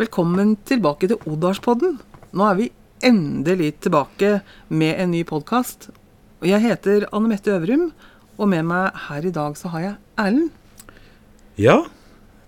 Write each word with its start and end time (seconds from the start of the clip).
Velkommen 0.00 0.54
tilbake 0.64 1.10
til 1.10 1.18
Odalspodden. 1.28 1.98
Nå 2.32 2.44
er 2.46 2.54
vi 2.56 2.66
endelig 3.04 3.74
tilbake 3.84 4.38
med 4.72 4.94
en 4.96 5.10
ny 5.12 5.18
podkast. 5.28 5.90
Jeg 6.40 6.62
heter 6.62 7.04
Anne 7.12 7.28
Mette 7.28 7.52
Øvrum, 7.52 7.90
og 8.40 8.48
med 8.48 8.64
meg 8.70 8.96
her 9.10 9.26
i 9.28 9.32
dag 9.34 9.58
så 9.60 9.68
har 9.74 9.82
jeg 9.84 9.98
Erlend. 10.24 10.54
Ja, 11.60 11.82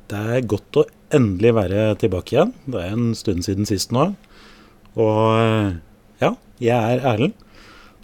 det 0.08 0.22
er 0.38 0.48
godt 0.48 0.80
å 0.80 0.86
endelig 1.12 1.52
være 1.58 1.84
tilbake 2.00 2.38
igjen. 2.38 2.54
Det 2.64 2.86
er 2.86 2.96
en 2.96 3.12
stund 3.20 3.44
siden 3.44 3.68
sist 3.68 3.92
nå. 3.92 4.06
Og 4.96 5.76
ja, 6.24 6.32
jeg 6.56 6.72
er 6.72 7.04
Erlend. 7.12 7.36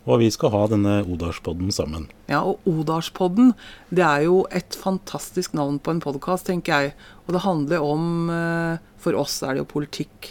Og 0.08 0.22
vi 0.22 0.30
skal 0.32 0.52
ha 0.54 0.62
denne 0.72 0.94
Odalspodden 1.04 1.68
sammen. 1.74 2.06
Ja, 2.30 2.40
og 2.40 2.64
Odalspodden, 2.68 3.52
det 3.92 4.04
er 4.06 4.24
jo 4.24 4.38
et 4.56 4.76
fantastisk 4.78 5.52
navn 5.58 5.76
på 5.84 5.92
en 5.92 6.00
podkast, 6.00 6.46
tenker 6.48 6.86
jeg. 6.86 6.94
Og 7.26 7.36
det 7.36 7.44
handler 7.44 7.84
om 7.84 8.30
eh, 8.32 8.80
For 8.98 9.18
oss 9.20 9.42
er 9.44 9.54
det 9.54 9.66
jo 9.66 9.72
politikk 9.76 10.30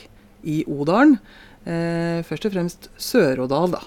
i 0.50 0.64
Odalen. 0.66 1.20
Eh, 1.68 2.26
først 2.26 2.50
og 2.50 2.56
fremst 2.56 2.90
Sør-Odal, 2.98 3.78
da. 3.78 3.84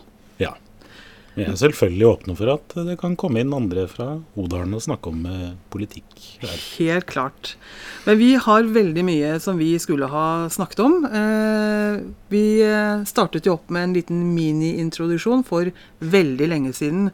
Vi 1.40 1.46
er 1.48 1.58
selvfølgelig 1.58 2.06
åpne 2.08 2.36
for 2.36 2.52
at 2.52 2.74
det 2.86 2.96
kan 3.00 3.16
komme 3.18 3.40
inn 3.40 3.54
andre 3.56 3.86
fra 3.90 4.08
Odalen 4.38 4.76
og 4.76 4.84
snakke 4.84 5.12
om 5.12 5.24
eh, 5.28 5.52
politikk 5.72 6.08
Der. 6.42 6.56
Helt 6.76 7.08
klart. 7.08 7.54
Men 8.04 8.18
vi 8.20 8.34
har 8.40 8.68
veldig 8.74 9.04
mye 9.06 9.34
som 9.42 9.60
vi 9.60 9.72
skulle 9.80 10.10
ha 10.12 10.48
snakket 10.52 10.82
om. 10.84 10.96
Eh, 11.06 12.00
vi 12.32 12.45
eh, 12.66 13.04
startet 13.08 13.48
jo 13.48 13.56
opp 13.56 13.72
med 13.72 13.88
en 13.88 13.96
liten 13.96 14.24
mini-introduksjon 14.34 15.46
for 15.48 15.72
veldig 16.00 16.50
lenge 16.52 16.74
siden. 16.76 17.10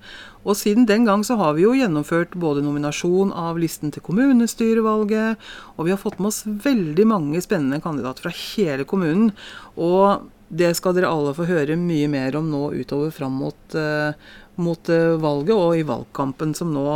Og 0.46 0.54
siden 0.58 0.86
den 0.86 1.06
gang 1.08 1.24
så 1.26 1.38
har 1.40 1.56
vi 1.56 1.64
jo 1.64 1.74
gjennomført 1.74 2.36
både 2.38 2.62
nominasjon 2.62 3.32
av 3.34 3.58
listen 3.58 3.90
til 3.94 4.04
kommunestyrevalget, 4.06 5.42
og 5.74 5.88
vi 5.88 5.94
har 5.94 5.98
fått 5.98 6.20
med 6.20 6.30
oss 6.30 6.44
veldig 6.46 7.06
mange 7.10 7.42
spennende 7.42 7.82
kandidater 7.82 8.28
fra 8.28 8.34
hele 8.34 8.86
kommunen. 8.86 9.32
Og 9.74 10.30
det 10.48 10.72
skal 10.78 10.94
dere 10.94 11.10
alle 11.10 11.34
få 11.34 11.46
høre 11.48 11.76
mye 11.78 12.08
mer 12.10 12.36
om 12.38 12.48
nå 12.50 12.70
utover 12.78 13.10
fram 13.14 13.38
mot, 13.42 13.62
uh, 13.74 14.14
mot 14.62 14.90
uh, 14.92 15.16
valget 15.22 15.54
og 15.56 15.78
i 15.78 15.86
valgkampen 15.86 16.54
som 16.54 16.74
nå 16.74 16.86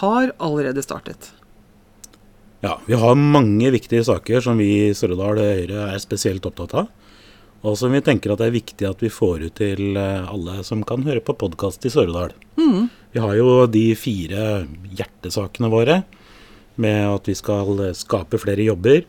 har 0.00 0.32
allerede 0.42 0.82
startet. 0.84 1.32
Ja, 2.64 2.78
vi 2.86 2.96
har 2.98 3.18
mange 3.20 3.70
viktige 3.70 4.04
saker 4.06 4.40
som 4.42 4.58
vi 4.58 4.88
i 4.88 4.94
Sør-Odal 4.96 5.38
Høyre 5.38 5.90
er 5.92 6.00
spesielt 6.02 6.46
opptatt 6.48 6.74
av. 6.80 6.88
Og 7.66 7.76
som 7.78 7.92
vi 7.92 8.00
tenker 8.04 8.32
at 8.32 8.40
det 8.40 8.48
er 8.48 8.56
viktig 8.56 8.88
at 8.88 9.02
vi 9.04 9.12
får 9.12 9.44
ut 9.46 9.56
til 9.58 9.96
eh, 9.98 10.26
alle 10.26 10.62
som 10.66 10.82
kan 10.86 11.04
høre 11.06 11.22
på 11.24 11.36
podkast 11.38 11.84
i 11.86 11.92
Sør-Odal. 11.92 12.34
Mm. 12.58 12.88
Vi 13.14 13.22
har 13.22 13.36
jo 13.38 13.66
de 13.70 13.84
fire 13.98 14.66
hjertesakene 14.98 15.70
våre 15.72 16.00
med 16.80 17.00
at 17.10 17.28
vi 17.28 17.36
skal 17.38 17.80
skape 17.96 18.40
flere 18.40 18.66
jobber, 18.66 19.04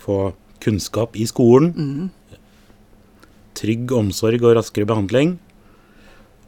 få 0.00 0.34
kunnskap 0.64 1.16
i 1.16 1.26
skolen, 1.28 1.72
Mm 1.74 2.10
trygg 3.58 3.92
omsorg 3.94 4.44
og 4.44 4.56
raskere 4.58 4.88
behandling. 4.88 5.36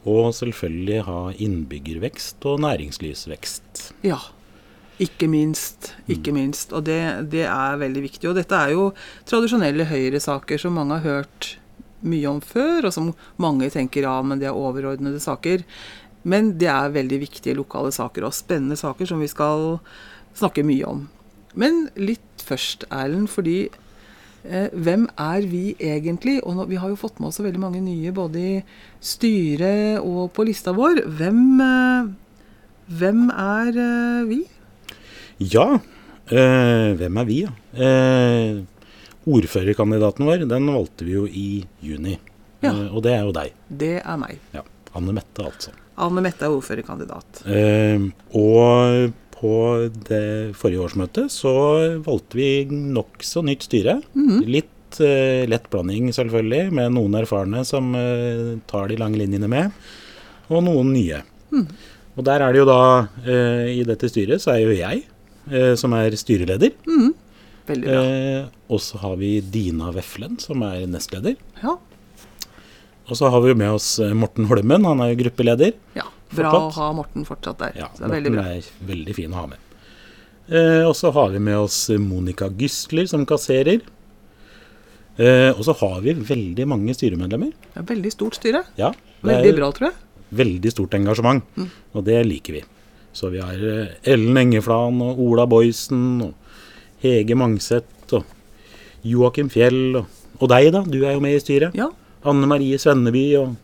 Og 0.07 0.31
selvfølgelig 0.39 1.03
ha 1.09 1.21
innbyggervekst 1.43 2.47
og 2.47 2.63
næringslivsvekst. 2.63 3.93
Ja. 4.07 4.21
Ikke 5.03 5.29
minst. 5.29 5.93
Ikke 6.09 6.33
minst. 6.33 6.73
Og 6.73 6.87
det, 6.87 7.01
det, 7.33 7.45
er 7.51 7.81
veldig 7.81 8.03
viktig. 8.07 8.31
Og 8.31 8.37
dette 8.39 8.57
er 8.57 8.73
jo 8.73 8.89
tradisjonelle 9.29 9.85
Høyre-saker 9.91 10.63
som 10.63 10.79
mange 10.79 11.01
har 11.01 11.21
hørt 11.21 11.57
mye 12.07 12.29
om 12.31 12.41
før, 12.45 12.87
og 12.87 12.95
som 12.95 13.11
mange 13.41 13.69
tenker 13.73 14.07
ja, 14.07 14.15
men 14.23 14.41
det 14.41 14.49
er 14.49 14.57
overordnede 14.57 15.21
saker. 15.21 15.65
Men 16.27 16.55
det 16.61 16.71
er 16.73 16.95
veldig 16.95 17.21
viktige 17.23 17.59
lokale 17.59 17.93
saker 17.95 18.27
og 18.27 18.35
spennende 18.35 18.79
saker 18.79 19.09
som 19.11 19.21
vi 19.23 19.29
skal 19.31 19.77
snakke 20.37 20.65
mye 20.67 20.87
om. 20.89 21.05
Men 21.57 21.87
litt 21.97 22.45
først, 22.47 22.87
Erlend, 22.93 23.31
fordi 23.33 23.67
hvem 24.73 25.07
er 25.19 25.47
vi 25.51 25.65
egentlig? 25.79 26.39
Og 26.47 26.63
vi 26.71 26.79
har 26.81 26.93
jo 26.93 26.99
fått 27.01 27.19
med 27.21 27.31
oss 27.31 27.41
veldig 27.43 27.61
mange 27.63 27.81
nye 27.85 28.13
både 28.15 28.43
i 28.43 28.53
styret 29.03 29.99
og 30.03 30.31
på 30.37 30.47
lista 30.49 30.75
vår. 30.77 31.03
Hvem, 31.19 31.41
eh, 31.65 32.11
hvem 33.01 33.27
er 33.31 33.81
eh, 33.83 34.23
vi? 34.29 34.41
Ja, 35.43 35.67
eh, 36.31 36.95
hvem 36.97 37.21
er 37.21 37.29
vi, 37.29 37.43
ja? 37.45 37.53
Eh, 37.75 38.63
ordførerkandidaten 39.27 40.29
vår, 40.29 40.47
den 40.49 40.71
valgte 40.73 41.05
vi 41.05 41.17
jo 41.17 41.27
i 41.27 41.49
juni. 41.83 42.17
Ja. 42.63 42.71
Eh, 42.73 42.87
og 42.95 43.03
det 43.05 43.13
er 43.17 43.27
jo 43.27 43.35
deg. 43.37 43.53
Det 43.69 43.95
er 44.01 44.17
meg. 44.21 44.41
Ja, 44.55 44.65
Anne 44.97 45.13
Mette, 45.17 45.45
altså. 45.45 45.75
Anne 45.97 46.23
Mette 46.25 46.45
er 46.45 46.53
ordførerkandidat. 46.53 47.45
og 48.37 49.13
på 49.37 49.53
det 50.09 50.57
forrige 50.57 50.85
årsmøtet 50.87 51.33
så 51.33 51.53
valgte 52.05 52.39
vi 52.39 52.49
nokså 52.71 53.43
nytt 53.45 53.67
styre. 53.69 53.99
Mhm. 54.17 54.47
Litt 54.49 55.01
uh, 55.03 55.45
lett 55.49 55.69
blanding, 55.73 56.09
selvfølgelig, 56.17 56.73
med 56.77 56.95
noen 56.97 57.19
erfarne 57.21 57.65
som 57.69 57.93
uh, 57.97 58.57
tar 58.71 58.89
de 58.91 58.99
lange 59.01 59.21
linjene 59.21 59.51
med, 59.51 59.77
og 60.49 60.65
noen 60.65 60.95
nye. 60.95 61.21
Mm. 61.53 61.69
Og 62.17 62.25
der 62.25 62.41
er 62.41 62.55
det 62.55 62.63
jo 62.63 62.69
da, 62.71 62.81
uh, 63.27 63.67
i 63.69 63.85
dette 63.89 64.09
styret, 64.13 64.43
så 64.43 64.57
er 64.57 64.65
jo 64.65 64.81
jeg 64.81 65.07
som 65.79 65.93
er 65.95 66.11
styreleder. 66.19 66.73
Mhm. 66.91 67.11
Veldig 67.69 67.87
bra. 67.87 68.01
og 68.75 68.81
så 68.83 68.99
har 68.99 69.13
vi 69.19 69.29
Dina 69.41 69.93
Veflen, 69.95 70.41
som 70.43 70.63
er 70.67 70.89
nestleder. 70.91 71.37
Ja. 71.63 71.77
Og 73.07 73.19
så 73.19 73.31
har 73.31 73.43
vi 73.45 73.53
jo 73.53 73.59
med 73.59 73.75
oss 73.75 74.01
Morten 74.15 74.47
Holmen, 74.51 74.87
han 74.87 75.03
er 75.05 75.13
jo 75.13 75.21
gruppeleder. 75.23 75.75
ja. 75.95 76.09
Bra 76.35 76.51
Fortsatt. 76.51 76.67
å 76.67 76.81
ha 76.81 76.93
Morten 76.93 77.25
fortsatt 77.25 77.59
der. 77.59 77.73
Ja, 77.79 77.89
så 77.95 78.03
det 78.03 78.07
er 78.09 78.15
veldig 78.17 78.33
Morten 78.33 78.45
bra. 78.45 78.57
er 78.57 78.89
veldig 78.95 79.15
fin 79.15 79.31
å 79.33 79.41
ha 79.43 79.47
med. 79.47 79.59
Eh, 80.49 80.83
og 80.87 80.95
så 80.99 81.13
har 81.15 81.31
vi 81.31 81.39
med 81.43 81.57
oss 81.59 81.89
Monica 82.03 82.49
Gysler 82.51 83.07
som 83.11 83.25
kasserer. 83.27 83.81
Eh, 85.19 85.51
og 85.57 85.63
så 85.65 85.73
har 85.81 86.01
vi 86.05 86.13
veldig 86.15 86.67
mange 86.69 86.93
styremedlemmer. 86.95 87.53
Det 87.73 87.81
er 87.83 87.87
veldig 87.95 88.13
stort 88.13 88.37
styre. 88.41 88.65
Ja, 88.77 88.93
Veldig 89.27 89.55
bra, 89.57 89.71
tror 89.73 89.89
jeg. 89.89 89.95
veldig 90.37 90.71
stort 90.75 90.95
engasjement, 90.95 91.43
Mm. 91.57 91.71
og 91.95 92.05
det 92.05 92.27
liker 92.27 92.53
vi. 92.53 92.63
Så 93.15 93.31
vi 93.33 93.39
har 93.41 93.55
eh, 93.55 93.95
Ellen 94.05 94.37
Engeflan 94.37 95.01
og 95.03 95.19
Ola 95.19 95.47
Boysen 95.47 96.21
og 96.23 96.35
Hege 97.03 97.35
Mangseth 97.35 98.13
og 98.13 98.25
Joakim 99.05 99.49
Fjell 99.49 99.97
og, 99.97 100.07
og 100.41 100.49
deg, 100.49 100.71
da. 100.73 100.83
Du 100.83 101.03
er 101.07 101.15
jo 101.15 101.21
med 101.21 101.35
i 101.35 101.41
styret. 101.41 101.75
Ja. 101.75 101.89
Anne 102.25 102.47
Marie 102.47 102.77
Svenneby 102.77 103.37
og 103.41 103.57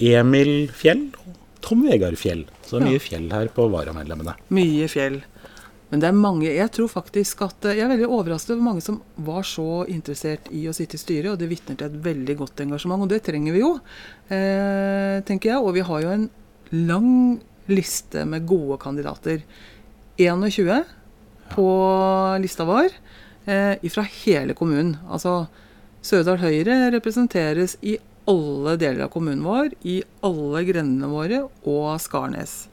Emil 0.00 0.68
Fjell 0.72 1.08
og 1.26 1.36
Tom 1.62 1.84
Vegard 1.86 2.18
Fjell. 2.20 2.44
Så 2.66 2.76
det 2.78 2.82
er 2.82 2.86
Ja. 2.86 2.92
mye 2.92 3.02
fjell 3.04 3.28
her 3.32 3.48
på 3.54 3.68
varamedlemmene. 3.70 4.34
Mye 4.50 4.88
fjell. 4.90 5.20
Men 5.92 6.00
det 6.00 6.08
er 6.08 6.12
mange 6.16 6.48
Jeg 6.48 6.70
tror 6.72 6.88
faktisk 6.88 7.42
at 7.44 7.66
eh, 7.68 7.74
Jeg 7.76 7.84
er 7.84 7.90
veldig 7.92 8.08
overrasket 8.08 8.54
over 8.54 8.62
mange 8.64 8.80
som 8.80 9.02
var 9.18 9.42
så 9.44 9.86
interessert 9.92 10.48
i 10.50 10.62
å 10.66 10.72
sitte 10.72 10.96
i 10.96 11.02
styret, 11.02 11.32
og 11.32 11.38
det 11.38 11.50
vitner 11.50 11.76
til 11.76 11.86
et 11.90 11.98
veldig 12.02 12.36
godt 12.38 12.62
engasjement, 12.64 13.02
og 13.02 13.08
det 13.12 13.22
trenger 13.24 13.52
vi 13.52 13.60
jo, 13.60 13.74
eh, 14.30 15.20
tenker 15.28 15.50
jeg. 15.52 15.60
Og 15.60 15.74
vi 15.74 15.80
har 15.84 16.00
jo 16.02 16.08
en 16.14 16.30
lang 16.72 17.40
liste 17.68 18.24
med 18.26 18.46
gode 18.48 18.78
kandidater. 18.80 19.42
21 20.18 20.84
på 21.52 21.66
lista 22.40 22.64
vår 22.64 22.88
eh, 23.46 23.76
fra 23.92 24.02
hele 24.24 24.54
kommunen. 24.54 24.96
Altså 25.10 25.46
Sørdal 26.02 26.38
Høyre 26.42 26.90
representeres 26.96 27.76
i 27.82 27.98
alle 28.30 28.76
deler 28.80 29.06
av 29.06 29.12
kommunen 29.12 29.44
vår, 29.46 29.72
i 29.82 30.00
alle 30.24 30.64
grendene 30.68 31.10
våre 31.10 31.44
og 31.68 31.94
Skarnes. 32.02 32.66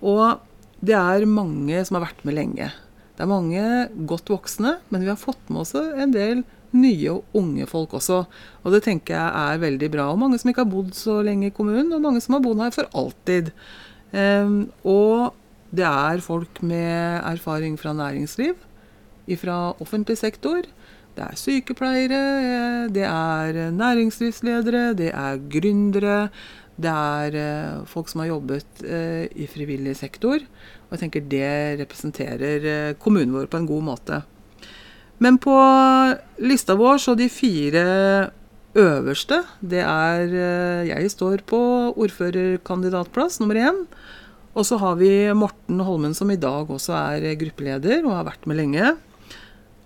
Og 0.00 0.40
det 0.80 0.96
er 0.96 1.28
mange 1.28 1.82
som 1.86 1.98
har 1.98 2.08
vært 2.08 2.24
med 2.26 2.38
lenge. 2.38 2.70
Det 3.16 3.26
er 3.26 3.28
mange 3.30 3.64
godt 4.08 4.32
voksne, 4.32 4.78
men 4.88 5.04
vi 5.04 5.12
har 5.12 5.20
fått 5.20 5.42
med 5.52 5.62
oss 5.62 5.74
en 5.76 6.14
del 6.14 6.40
nye 6.76 7.12
og 7.12 7.36
unge 7.36 7.66
folk 7.68 7.96
også. 7.98 8.22
Og 8.62 8.74
det 8.74 8.84
tenker 8.86 9.16
jeg 9.16 9.52
er 9.52 9.62
veldig 9.62 9.90
bra. 9.92 10.08
Og 10.10 10.20
mange 10.22 10.38
som 10.40 10.50
ikke 10.50 10.64
har 10.64 10.72
bodd 10.72 10.94
så 10.96 11.18
lenge 11.26 11.50
i 11.50 11.54
kommunen, 11.54 11.92
og 11.92 12.04
mange 12.04 12.22
som 12.24 12.36
har 12.36 12.44
bodd 12.44 12.62
her 12.62 12.72
for 12.74 12.88
alltid. 12.96 13.50
Um, 14.14 14.70
og 14.88 15.36
det 15.74 15.86
er 15.86 16.24
folk 16.24 16.62
med 16.66 17.20
erfaring 17.20 17.76
fra 17.78 17.94
næringsliv, 17.94 18.56
fra 19.38 19.58
offentlig 19.78 20.16
sektor. 20.18 20.64
Det 21.20 21.26
er 21.28 21.36
sykepleiere, 21.36 22.88
det 22.88 23.04
er 23.04 23.56
næringslivsledere, 23.76 24.94
det 24.96 25.10
er 25.12 25.40
gründere. 25.52 26.30
Det 26.80 26.88
er 26.88 27.34
eh, 27.36 27.80
folk 27.84 28.08
som 28.08 28.22
har 28.22 28.30
jobbet 28.30 28.80
eh, 28.88 29.26
i 29.36 29.44
frivillig 29.50 29.92
sektor. 29.98 30.40
Og 30.40 30.94
jeg 30.94 31.02
tenker 31.02 31.26
det 31.28 31.80
representerer 31.82 32.64
eh, 32.70 32.94
kommunen 32.96 33.34
vår 33.36 33.50
på 33.52 33.60
en 33.60 33.68
god 33.68 33.84
måte. 33.90 34.22
Men 35.20 35.36
på 35.36 35.58
lista 36.40 36.78
vår 36.80 37.02
så 37.04 37.12
de 37.20 37.28
fire 37.28 37.84
øverste, 38.80 39.42
det 39.60 39.82
er 39.84 40.32
Jeg 40.88 41.10
står 41.12 41.44
på 41.44 41.60
ordførerkandidatplass 42.00 43.42
nummer 43.42 43.60
én. 43.60 43.84
Og 44.56 44.64
så 44.64 44.80
har 44.80 44.96
vi 44.96 45.28
Morten 45.36 45.84
Holmen, 45.84 46.16
som 46.16 46.30
i 46.32 46.40
dag 46.40 46.70
også 46.70 46.96
er 46.96 47.36
gruppeleder 47.36 48.06
og 48.06 48.16
har 48.16 48.30
vært 48.32 48.48
med 48.48 48.62
lenge. 48.62 48.96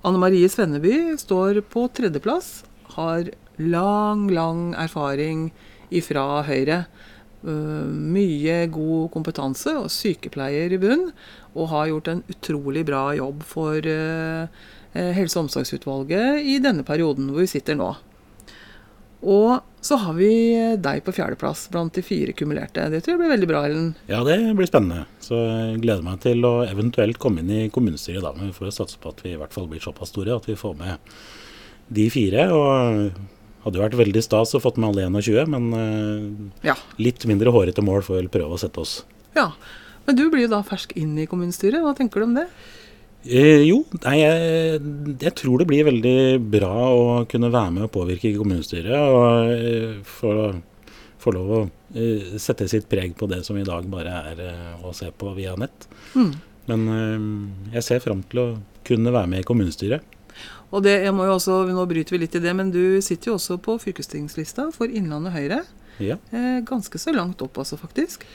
Anne 0.05 0.21
Marie 0.21 0.49
Svenneby 0.53 1.15
står 1.17 1.62
på 1.73 1.87
tredjeplass. 1.97 2.67
Har 2.93 3.31
lang, 3.56 4.27
lang 4.29 4.75
erfaring 4.77 5.47
ifra 5.89 6.43
Høyre. 6.45 6.85
øh, 7.45 7.89
mye 7.89 8.67
god 8.73 9.11
kompetanse 9.12 9.73
og 9.77 9.91
sykepleier 9.93 10.73
i 10.73 10.79
bunn, 10.81 11.11
og 11.55 11.69
har 11.69 11.89
gjort 11.89 12.09
en 12.09 12.23
utrolig 12.29 12.85
bra 12.85 13.15
jobb 13.17 13.43
for 13.45 13.81
øh, 13.81 14.49
eh, 14.95 15.12
Helse- 15.12 15.39
og 15.39 15.45
omsorgsutvalget 15.45 16.41
i 16.41 16.59
denne 16.59 16.85
perioden 16.85 17.29
hvor 17.29 17.41
vi 17.41 17.47
sitter 17.47 17.75
nå. 17.77 17.95
Og 19.25 19.62
så 19.85 19.97
har 20.00 20.15
vi 20.17 20.29
deg 20.81 21.03
på 21.05 21.12
fjerdeplass 21.17 21.67
blant 21.73 21.93
de 21.97 22.03
fire 22.05 22.32
kumulerte. 22.37 22.87
Det 22.93 23.03
tror 23.05 23.15
jeg 23.15 23.21
blir 23.23 23.32
veldig 23.35 23.49
bra, 23.50 23.62
Ellen. 23.69 23.91
Ja, 24.09 24.23
det 24.25 24.38
blir 24.56 24.69
spennende. 24.69 25.06
Så 25.25 25.37
jeg 25.41 25.81
gleder 25.85 26.05
meg 26.06 26.21
til 26.25 26.44
å 26.49 26.55
eventuelt 26.69 27.19
komme 27.21 27.41
inn 27.44 27.53
i 27.53 27.69
kommunestyret 27.73 28.25
da. 28.25 28.32
Men 28.37 28.50
vi 28.50 28.56
får 28.56 28.73
satse 28.76 29.00
på 29.00 29.12
at 29.12 29.21
vi 29.25 29.32
i 29.35 29.38
hvert 29.41 29.53
fall 29.56 29.69
blir 29.71 29.81
såpass 29.85 30.12
store 30.12 30.37
at 30.37 30.49
vi 30.49 30.56
får 30.61 30.76
med 30.81 31.15
de 32.00 32.06
fire. 32.12 32.47
Og 32.53 33.12
hadde 33.65 33.81
jo 33.81 33.85
vært 33.87 33.97
veldig 34.00 34.25
stas 34.25 34.53
å 34.56 34.61
fått 34.61 34.76
med 34.81 34.91
alle 34.93 35.09
21, 35.25 35.49
men 35.53 35.70
eh, 35.81 36.69
Ja. 36.70 36.77
litt 37.00 37.25
mindre 37.29 37.53
hårete 37.53 37.85
mål 37.85 38.05
får 38.05 38.20
vel 38.23 38.29
prøve 38.32 38.56
å 38.56 38.61
sette 38.61 38.81
oss. 38.85 39.03
ja. 39.37 39.50
Men 40.06 40.17
du 40.19 40.27
blir 40.29 40.43
jo 40.44 40.49
da 40.53 40.59
fersk 40.61 40.91
inn 41.00 41.15
i 41.17 41.25
kommunestyret. 41.25 41.81
Hva 41.81 41.94
tenker 41.97 42.20
du 42.20 42.27
om 42.27 42.35
det? 42.37 42.43
Eh, 43.25 43.65
jo, 43.65 43.81
nei, 44.05 44.19
jeg, 44.21 44.81
jeg 45.17 45.35
tror 45.41 45.62
det 45.62 45.69
blir 45.71 45.87
veldig 45.88 46.19
bra 46.53 46.75
å 46.93 47.03
kunne 47.31 47.53
være 47.53 47.76
med 47.79 47.88
og 47.88 47.94
påvirke 47.94 48.35
kommunestyret. 48.37 48.94
Og 48.94 49.53
eh, 49.55 49.99
få 50.05 50.35
få 51.25 51.32
lov 51.35 51.53
å 51.55 51.61
eh, 51.97 52.35
sette 52.41 52.69
sitt 52.71 52.88
preg 52.91 53.17
på 53.19 53.29
det 53.31 53.43
som 53.47 53.59
i 53.59 53.67
dag 53.67 53.87
bare 53.91 54.17
er 54.32 54.43
eh, 54.44 54.85
å 54.85 54.93
se 54.97 55.11
på 55.11 55.32
via 55.37 55.55
nett. 55.61 55.88
Mm. 56.15 56.32
Men 56.71 56.88
eh, 56.97 57.29
jeg 57.79 57.87
ser 57.88 58.03
fram 58.05 58.25
til 58.31 58.43
å 58.43 58.49
kunne 58.87 59.15
være 59.15 59.31
med 59.32 59.44
i 59.44 59.49
kommunestyret. 59.49 60.12
Og 60.75 60.82
det, 60.82 60.97
jeg 61.05 61.15
må 61.15 61.29
jo 61.29 61.37
også, 61.37 61.61
Nå 61.70 61.85
bryter 61.87 62.17
vi 62.17 62.25
litt 62.25 62.35
i 62.35 62.43
det, 62.43 62.53
men 62.56 62.73
du 62.75 62.99
sitter 63.05 63.31
jo 63.31 63.38
også 63.38 63.61
på 63.62 63.77
fylkestingslista 63.82 64.69
for 64.75 64.91
Innlandet 64.91 65.37
Høyre. 65.37 65.61
Ja. 66.03 66.19
Eh, 66.35 66.59
ganske 66.67 66.99
så 66.99 67.15
langt 67.15 67.43
opp, 67.44 67.61
altså, 67.62 67.79
faktisk. 67.81 68.27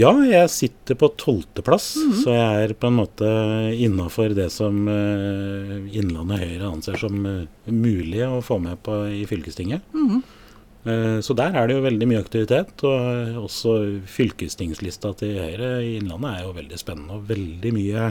Ja, 0.00 0.14
jeg 0.24 0.48
sitter 0.48 0.96
på 0.96 1.10
tolvteplass, 1.20 1.90
så 2.22 2.32
jeg 2.32 2.66
er 2.70 2.72
på 2.78 2.88
en 2.88 2.98
måte 3.02 3.30
innafor 3.76 4.32
det 4.32 4.46
som 4.54 4.86
uh, 4.88 5.74
Innlandet 5.92 6.40
Høyre 6.40 6.70
anser 6.70 6.96
som 7.02 7.18
uh, 7.26 7.42
mulig 7.68 8.22
å 8.24 8.38
få 8.44 8.56
med 8.64 8.80
på 8.86 9.02
i 9.12 9.24
fylkestinget. 9.28 9.90
Mhm. 9.92 10.22
Eh, 10.88 11.20
så 11.20 11.34
der 11.36 11.52
er 11.52 11.68
det 11.68 11.74
jo 11.76 11.84
veldig 11.84 12.06
mye 12.08 12.22
aktivitet. 12.22 12.84
Og 12.88 13.40
også 13.44 13.76
fylkestingslista 14.08 15.12
til 15.20 15.40
Høyre 15.40 15.72
i 15.84 15.96
Innlandet 15.98 16.38
er 16.38 16.46
jo 16.46 16.54
veldig 16.56 16.78
spennende. 16.80 17.18
Og 17.18 17.26
veldig 17.28 17.72
mye 17.76 18.06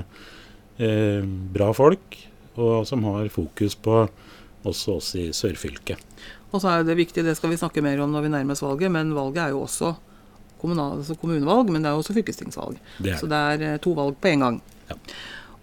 eh, 0.78 1.24
bra 1.56 1.72
folk, 1.76 2.20
og 2.60 2.84
som 2.90 3.08
har 3.10 3.32
fokus 3.34 3.78
på 3.80 4.04
også 4.68 5.00
oss 5.00 5.14
i 5.16 5.30
sørfylket. 5.34 6.02
Og 6.50 6.62
så 6.62 6.74
er 6.74 6.86
det 6.86 6.98
viktig, 7.00 7.24
det 7.24 7.38
skal 7.38 7.54
vi 7.54 7.60
snakke 7.62 7.84
mer 7.86 8.02
om 8.04 8.12
når 8.12 8.26
vi 8.26 8.32
nærmer 8.34 8.58
oss 8.58 8.64
valget, 8.66 8.92
men 8.92 9.14
valget 9.16 9.46
er 9.46 9.54
jo 9.54 9.64
også 9.64 9.94
kommunal, 10.62 11.00
altså 11.00 11.18
kommunevalg, 11.20 11.72
men 11.74 11.84
det 11.84 11.92
er 11.92 12.00
også 12.00 12.16
fylkestingsvalg. 12.18 12.80
Det 13.00 13.14
er 13.16 13.20
Så 13.20 13.30
det 13.30 13.42
er 13.54 13.68
eh, 13.74 13.82
to 13.84 13.96
valg 13.98 14.18
på 14.20 14.32
en 14.34 14.46
gang. 14.46 14.64
Ja. 14.90 14.98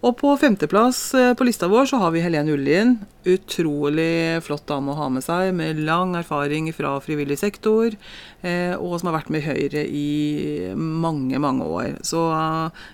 Og 0.05 0.13
på 0.19 0.29
femteplass 0.37 0.99
eh, 1.17 1.33
på 1.37 1.47
lista 1.47 1.69
vår 1.71 1.89
så 1.89 1.99
har 2.01 2.13
vi 2.13 2.21
Helene 2.21 2.53
Ullien. 2.53 2.95
Utrolig 3.27 4.39
flott 4.45 4.67
dame 4.69 4.93
å 4.93 4.97
ha 4.99 5.09
med 5.09 5.25
seg, 5.25 5.49
med 5.57 5.81
lang 5.87 6.13
erfaring 6.19 6.69
fra 6.75 6.95
frivillig 7.03 7.39
sektor, 7.41 7.97
eh, 8.45 8.75
og 8.77 8.99
som 8.99 9.09
har 9.09 9.19
vært 9.19 9.33
med 9.33 9.45
Høyre 9.47 9.83
i 9.89 10.73
mange, 10.77 11.41
mange 11.41 11.65
år. 11.65 11.97
Så 12.05 12.21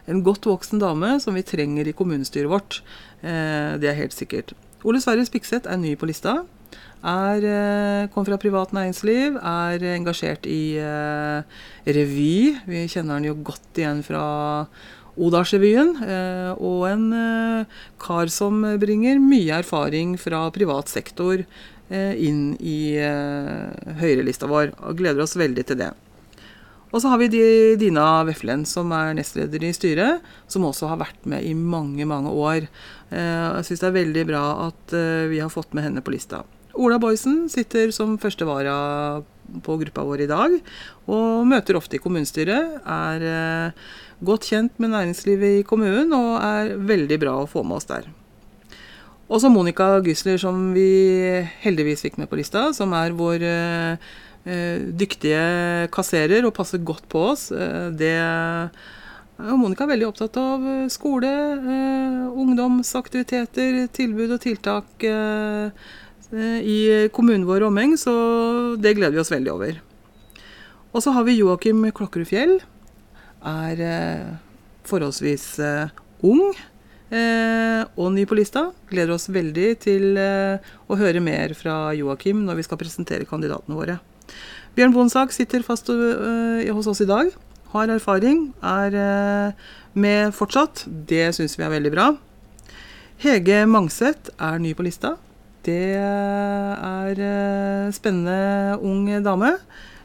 en 0.08 0.24
godt 0.26 0.48
voksen 0.48 0.84
dame 0.84 1.18
som 1.24 1.36
vi 1.36 1.46
trenger 1.46 1.90
i 1.90 1.96
kommunestyret 1.98 2.52
vårt. 2.52 2.82
Det 3.24 3.88
er 3.88 3.96
helt 3.96 4.12
sikkert. 4.12 4.52
Ole 4.84 5.00
Sverre 5.00 5.24
Spikseth 5.24 5.70
er 5.72 5.80
ny 5.80 5.94
på 5.96 6.10
lista. 6.10 6.42
Er, 7.04 7.44
eh, 7.44 8.08
kom 8.14 8.24
fra 8.24 8.38
privat 8.40 8.72
næringsliv, 8.72 9.36
er 9.36 9.84
engasjert 9.92 10.46
i 10.48 10.80
eh, 10.80 11.44
revy. 11.84 12.56
Vi 12.64 12.86
kjenner 12.88 13.20
han 13.20 13.28
jo 13.28 13.36
godt 13.44 13.82
igjen 13.82 14.00
fra 14.08 14.24
Odalsrevyen. 15.20 15.98
Eh, 16.00 16.54
og 16.64 16.88
en 16.88 17.04
eh, 17.18 17.82
kar 18.00 18.32
som 18.32 18.64
bringer 18.80 19.20
mye 19.20 19.60
erfaring 19.60 20.16
fra 20.16 20.46
privat 20.56 20.88
sektor 20.88 21.44
eh, 21.44 22.16
inn 22.24 22.56
i 22.64 22.96
eh, 22.96 23.92
høyrelista 24.00 24.48
vår. 24.48 24.72
Og 24.88 25.04
gleder 25.04 25.28
oss 25.28 25.36
veldig 25.36 25.68
til 25.68 25.82
det. 25.84 25.92
Og 26.94 27.02
så 27.02 27.10
har 27.10 27.20
vi 27.20 27.28
Dina 27.82 28.08
Veflen, 28.24 28.64
som 28.70 28.96
er 28.96 29.16
nestleder 29.18 29.64
i 29.66 29.76
styret, 29.76 30.24
som 30.48 30.64
også 30.70 30.88
har 30.94 31.04
vært 31.04 31.24
med 31.28 31.44
i 31.44 31.56
mange, 31.58 32.06
mange 32.06 32.30
år. 32.30 32.68
Jeg 33.10 33.66
syns 33.66 33.82
det 33.82 33.88
er 33.88 33.96
veldig 33.96 34.26
bra 34.30 34.44
at 34.68 34.94
vi 35.32 35.40
har 35.42 35.50
fått 35.50 35.74
med 35.74 35.88
henne 35.88 36.04
på 36.06 36.14
lista. 36.14 36.44
Ola 36.74 36.98
Boysen 36.98 37.46
sitter 37.54 37.92
som 37.94 38.16
førstevara 38.18 39.22
på 39.62 39.76
gruppa 39.78 40.06
vår 40.08 40.24
i 40.26 40.30
dag, 40.30 40.56
og 41.06 41.46
møter 41.46 41.78
ofte 41.78 42.00
i 42.00 42.02
kommunestyret. 42.02 42.80
Er 42.82 43.26
eh, 43.30 43.92
godt 44.26 44.50
kjent 44.50 44.82
med 44.82 44.94
næringslivet 44.96 45.60
i 45.60 45.68
kommunen, 45.68 46.14
og 46.18 46.40
er 46.42 46.74
veldig 46.82 47.20
bra 47.22 47.36
å 47.42 47.50
få 47.50 47.62
med 47.68 47.78
oss 47.78 47.90
der. 47.92 48.10
Også 49.30 49.52
Monica 49.54 50.00
Gysler, 50.04 50.40
som 50.42 50.72
vi 50.74 50.90
heldigvis 51.62 52.04
fikk 52.08 52.18
med 52.22 52.32
på 52.32 52.42
lista, 52.42 52.72
som 52.74 52.94
er 52.98 53.14
vår 53.18 53.46
eh, 53.46 54.10
eh, 54.50 54.90
dyktige 54.98 55.46
kasserer 55.94 56.48
og 56.48 56.56
passer 56.58 56.82
godt 56.82 57.06
på 57.12 57.28
oss. 57.36 57.50
Det 57.94 58.18
og 59.44 59.58
Monica 59.58 59.84
er 59.84 59.90
veldig 59.90 60.06
opptatt 60.08 60.38
av 60.38 60.66
skole, 60.94 61.30
ungdomsaktiviteter, 62.38 63.80
tilbud 63.92 64.36
og 64.36 64.40
tiltak 64.44 65.06
i 66.34 67.10
kommunen 67.14 67.46
vår 67.46 67.68
omheng, 67.68 67.94
så 68.00 68.14
det 68.82 68.96
gleder 68.98 69.14
vi 69.14 69.22
oss 69.22 69.32
veldig 69.34 69.52
over. 69.54 69.82
Og 70.94 71.02
så 71.02 71.14
har 71.14 71.26
vi 71.26 71.40
Joakim 71.40 71.86
Klokkerud 71.94 72.30
Fjell. 72.30 72.60
Er 73.44 73.80
eh, 73.82 74.34
forholdsvis 74.88 75.46
eh, 75.64 75.94
ung 76.24 76.54
eh, 76.54 77.82
og 77.98 78.12
ny 78.14 78.28
på 78.30 78.38
lista. 78.38 78.68
Gleder 78.92 79.16
oss 79.16 79.26
veldig 79.34 79.70
til 79.84 80.20
eh, 80.22 80.62
å 80.86 81.00
høre 81.00 81.24
mer 81.24 81.56
fra 81.58 81.96
Joakim 81.98 82.44
når 82.46 82.62
vi 82.62 82.68
skal 82.68 82.82
presentere 82.82 83.30
kandidatene 83.30 83.80
våre. 83.80 83.98
Bjørn 84.78 84.94
Bonsak 84.94 85.34
sitter 85.34 85.66
fast 85.66 85.90
hos 85.90 86.88
oss 86.90 87.02
i 87.04 87.10
dag. 87.10 87.30
Har 87.74 87.90
erfaring, 87.94 88.48
er 88.66 89.54
med 89.94 90.34
fortsatt. 90.34 90.86
Det 90.90 91.28
syns 91.38 91.54
vi 91.60 91.66
er 91.66 91.74
veldig 91.74 91.92
bra. 91.94 92.08
Hege 93.22 93.60
Mangseth 93.70 94.34
er 94.42 94.58
ny 94.62 94.74
på 94.74 94.86
lista. 94.86 95.14
Det 95.64 95.96
er 95.96 97.20
øh, 97.24 97.92
spennende 97.96 98.78
ung 98.84 99.08
dame 99.24 99.56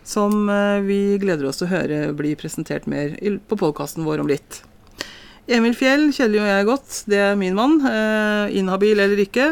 som 0.08 0.48
øh, 0.48 0.86
vi 0.86 1.18
gleder 1.20 1.48
oss 1.48 1.60
til 1.60 1.68
å 1.68 1.72
høre 1.74 2.00
bli 2.16 2.32
presentert 2.38 2.86
mer 2.88 3.16
på 3.20 3.58
podkasten 3.58 4.06
vår 4.06 4.22
om 4.22 4.30
litt. 4.30 4.62
Emil 5.48 5.74
Fjell 5.76 6.10
kjenner 6.12 6.38
jo 6.38 6.48
jeg 6.48 6.68
godt. 6.68 6.96
Det 7.08 7.20
er 7.30 7.38
min 7.40 7.56
mann. 7.56 7.78
Eh, 7.88 8.56
inhabil 8.60 9.00
eller 9.00 9.20
ikke. 9.22 9.46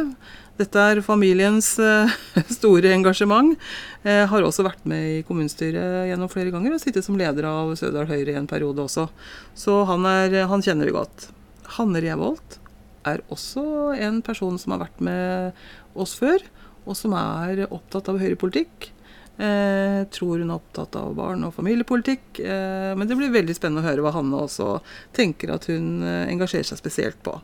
Dette 0.61 0.83
er 0.93 1.01
familiens 1.05 1.71
eh, 1.81 2.13
store 2.59 2.93
engasjement. 2.95 3.57
Jeg 4.05 4.29
har 4.31 4.45
også 4.45 4.65
vært 4.67 4.85
med 4.89 5.09
i 5.15 5.23
kommunestyret 5.29 6.11
gjennom 6.11 6.31
flere 6.33 6.53
ganger 6.55 6.77
og 6.77 6.85
sittet 6.85 7.05
som 7.05 7.17
leder 7.19 7.49
av 7.49 7.73
Sødal 7.81 8.09
Høyre 8.13 8.37
i 8.37 8.39
en 8.39 8.49
periode 8.49 8.85
også. 8.85 9.09
Så 9.57 9.81
han, 9.89 10.05
er, 10.09 10.43
han 10.53 10.65
kjenner 10.65 10.89
vi 10.89 10.97
godt. 10.97 11.31
Hanne 11.79 12.05
Revolt 12.05 12.61
er 13.07 13.23
også 13.33 13.97
en 14.03 14.21
person 14.25 14.57
som 14.61 14.75
har 14.75 14.85
vært 14.85 15.03
med 15.05 15.67
oss 16.03 16.17
før, 16.19 16.45
og 16.87 16.99
som 16.99 17.17
er 17.19 17.67
opptatt 17.67 18.11
av 18.13 18.21
høyrepolitikk. 18.23 18.93
Eh, 19.37 20.05
tror 20.09 20.41
hun 20.41 20.49
er 20.49 20.57
opptatt 20.57 20.97
av 20.97 21.11
barn- 21.17 21.45
og 21.45 21.53
familiepolitikk. 21.55 22.41
Eh, 22.41 22.95
men 22.97 23.09
det 23.09 23.19
blir 23.19 23.35
veldig 23.35 23.57
spennende 23.57 23.85
å 23.85 23.89
høre 23.89 24.05
hva 24.05 24.15
Hanne 24.17 24.47
også 24.47 24.79
tenker 25.17 25.53
at 25.53 25.69
hun 25.69 26.01
eh, 26.01 26.31
engasjerer 26.33 26.65
seg 26.65 26.81
spesielt 26.81 27.21
på. 27.27 27.37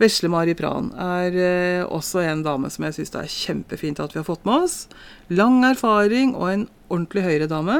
Vesle 0.00 0.28
Mari 0.32 0.54
Pran 0.58 0.90
er 0.98 1.36
eh, 1.38 1.84
også 1.84 2.22
en 2.26 2.42
dame 2.44 2.68
som 2.72 2.84
jeg 2.84 2.96
syns 2.96 3.12
det 3.14 3.22
er 3.22 3.32
kjempefint 3.32 4.00
at 4.02 4.12
vi 4.12 4.20
har 4.20 4.28
fått 4.28 4.44
med 4.48 4.66
oss. 4.66 4.76
Lang 5.32 5.62
erfaring 5.68 6.34
og 6.34 6.48
en 6.50 6.66
ordentlig 6.92 7.24
Høyre-dame 7.24 7.78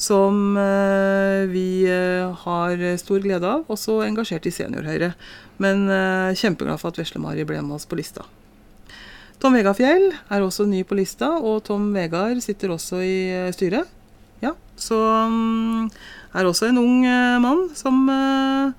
som 0.00 0.56
eh, 0.60 1.44
vi 1.52 1.84
eh, 1.90 2.32
har 2.46 2.86
stor 3.02 3.20
glede 3.24 3.52
av. 3.52 3.68
Også 3.72 4.00
engasjert 4.06 4.48
i 4.48 4.54
Senior-Høyre. 4.54 5.12
Men 5.60 5.86
eh, 5.92 6.32
kjempeglad 6.38 6.80
for 6.80 6.94
at 6.94 7.00
Vesle 7.02 7.20
Mari 7.20 7.44
ble 7.48 7.60
med 7.60 7.76
oss 7.76 7.88
på 7.88 8.00
lista. 8.00 8.24
Tom 9.42 9.56
Vegard 9.56 9.76
Fjell 9.76 10.08
er 10.12 10.42
også 10.44 10.64
ny 10.68 10.80
på 10.88 10.96
lista, 10.96 11.28
og 11.36 11.62
Tom 11.66 11.90
Vegard 11.94 12.40
sitter 12.44 12.72
også 12.72 13.02
i 13.04 13.16
eh, 13.34 13.52
styret. 13.54 13.90
Ja, 14.42 14.54
så 14.80 14.96
um, 15.28 15.88
er 16.36 16.48
også 16.48 16.70
en 16.70 16.80
ung 16.80 17.04
uh, 17.04 17.36
mann 17.42 17.66
som 17.76 18.04
uh, 18.08 18.72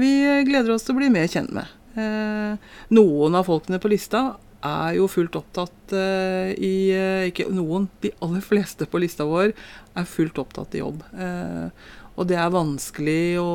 vi 0.00 0.12
gleder 0.48 0.72
oss 0.74 0.86
til 0.86 0.96
å 0.96 1.00
bli 1.00 1.10
mer 1.12 1.28
kjent 1.30 1.52
med. 1.56 1.68
Uh, 1.96 2.56
noen 2.94 3.36
av 3.36 3.48
folkene 3.48 3.80
på 3.82 3.90
lista 3.92 4.30
er 4.66 4.96
jo 4.98 5.08
fullt 5.10 5.38
opptatt 5.38 5.94
uh, 5.94 6.50
i 6.52 6.90
eh, 6.92 7.28
Ikke 7.30 7.48
noen, 7.52 7.88
de 8.04 8.12
aller 8.24 8.44
fleste 8.44 8.88
på 8.88 9.00
lista 9.02 9.26
vår 9.28 9.52
er 9.52 10.08
fullt 10.08 10.40
opptatt 10.42 10.76
i 10.76 10.82
jobb. 10.82 11.02
Uh, 11.14 11.70
og 12.20 12.28
det 12.28 12.36
er 12.36 12.52
vanskelig 12.52 13.40
å 13.40 13.50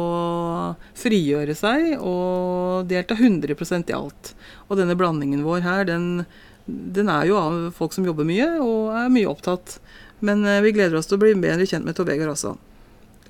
frigjøre 0.97 1.53
seg 1.57 1.99
og 1.99 2.87
delta 2.89 3.17
100% 3.17 3.91
i 3.91 3.97
alt. 3.97 4.31
Og 4.69 4.79
denne 4.79 4.95
blandingen 4.97 5.43
vår 5.45 5.61
her, 5.65 5.83
den, 5.85 6.23
den 6.65 7.11
er 7.13 7.27
jo 7.29 7.37
av 7.37 7.59
folk 7.77 7.93
som 7.93 8.07
jobber 8.07 8.25
mye 8.25 8.47
og 8.63 8.95
er 8.95 9.13
mye 9.13 9.29
opptatt. 9.29 9.77
Men 10.25 10.41
vi 10.65 10.73
gleder 10.73 10.97
oss 10.97 11.11
til 11.11 11.19
å 11.19 11.21
bli 11.21 11.35
bedre 11.37 11.67
kjent 11.69 11.85
med 11.85 11.99
Tor 11.99 12.09
også. 12.09 12.55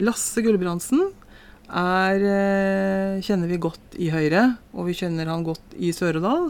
Lasse 0.06 0.46
Gulbrandsen 0.46 1.04
er, 1.68 2.24
kjenner 3.26 3.52
vi 3.52 3.60
godt 3.60 3.98
i 4.00 4.14
Høyre, 4.14 4.54
og 4.72 4.88
vi 4.88 4.96
kjenner 5.02 5.34
han 5.34 5.44
godt 5.44 5.76
i 5.76 5.92
Sør-Odal. 5.92 6.48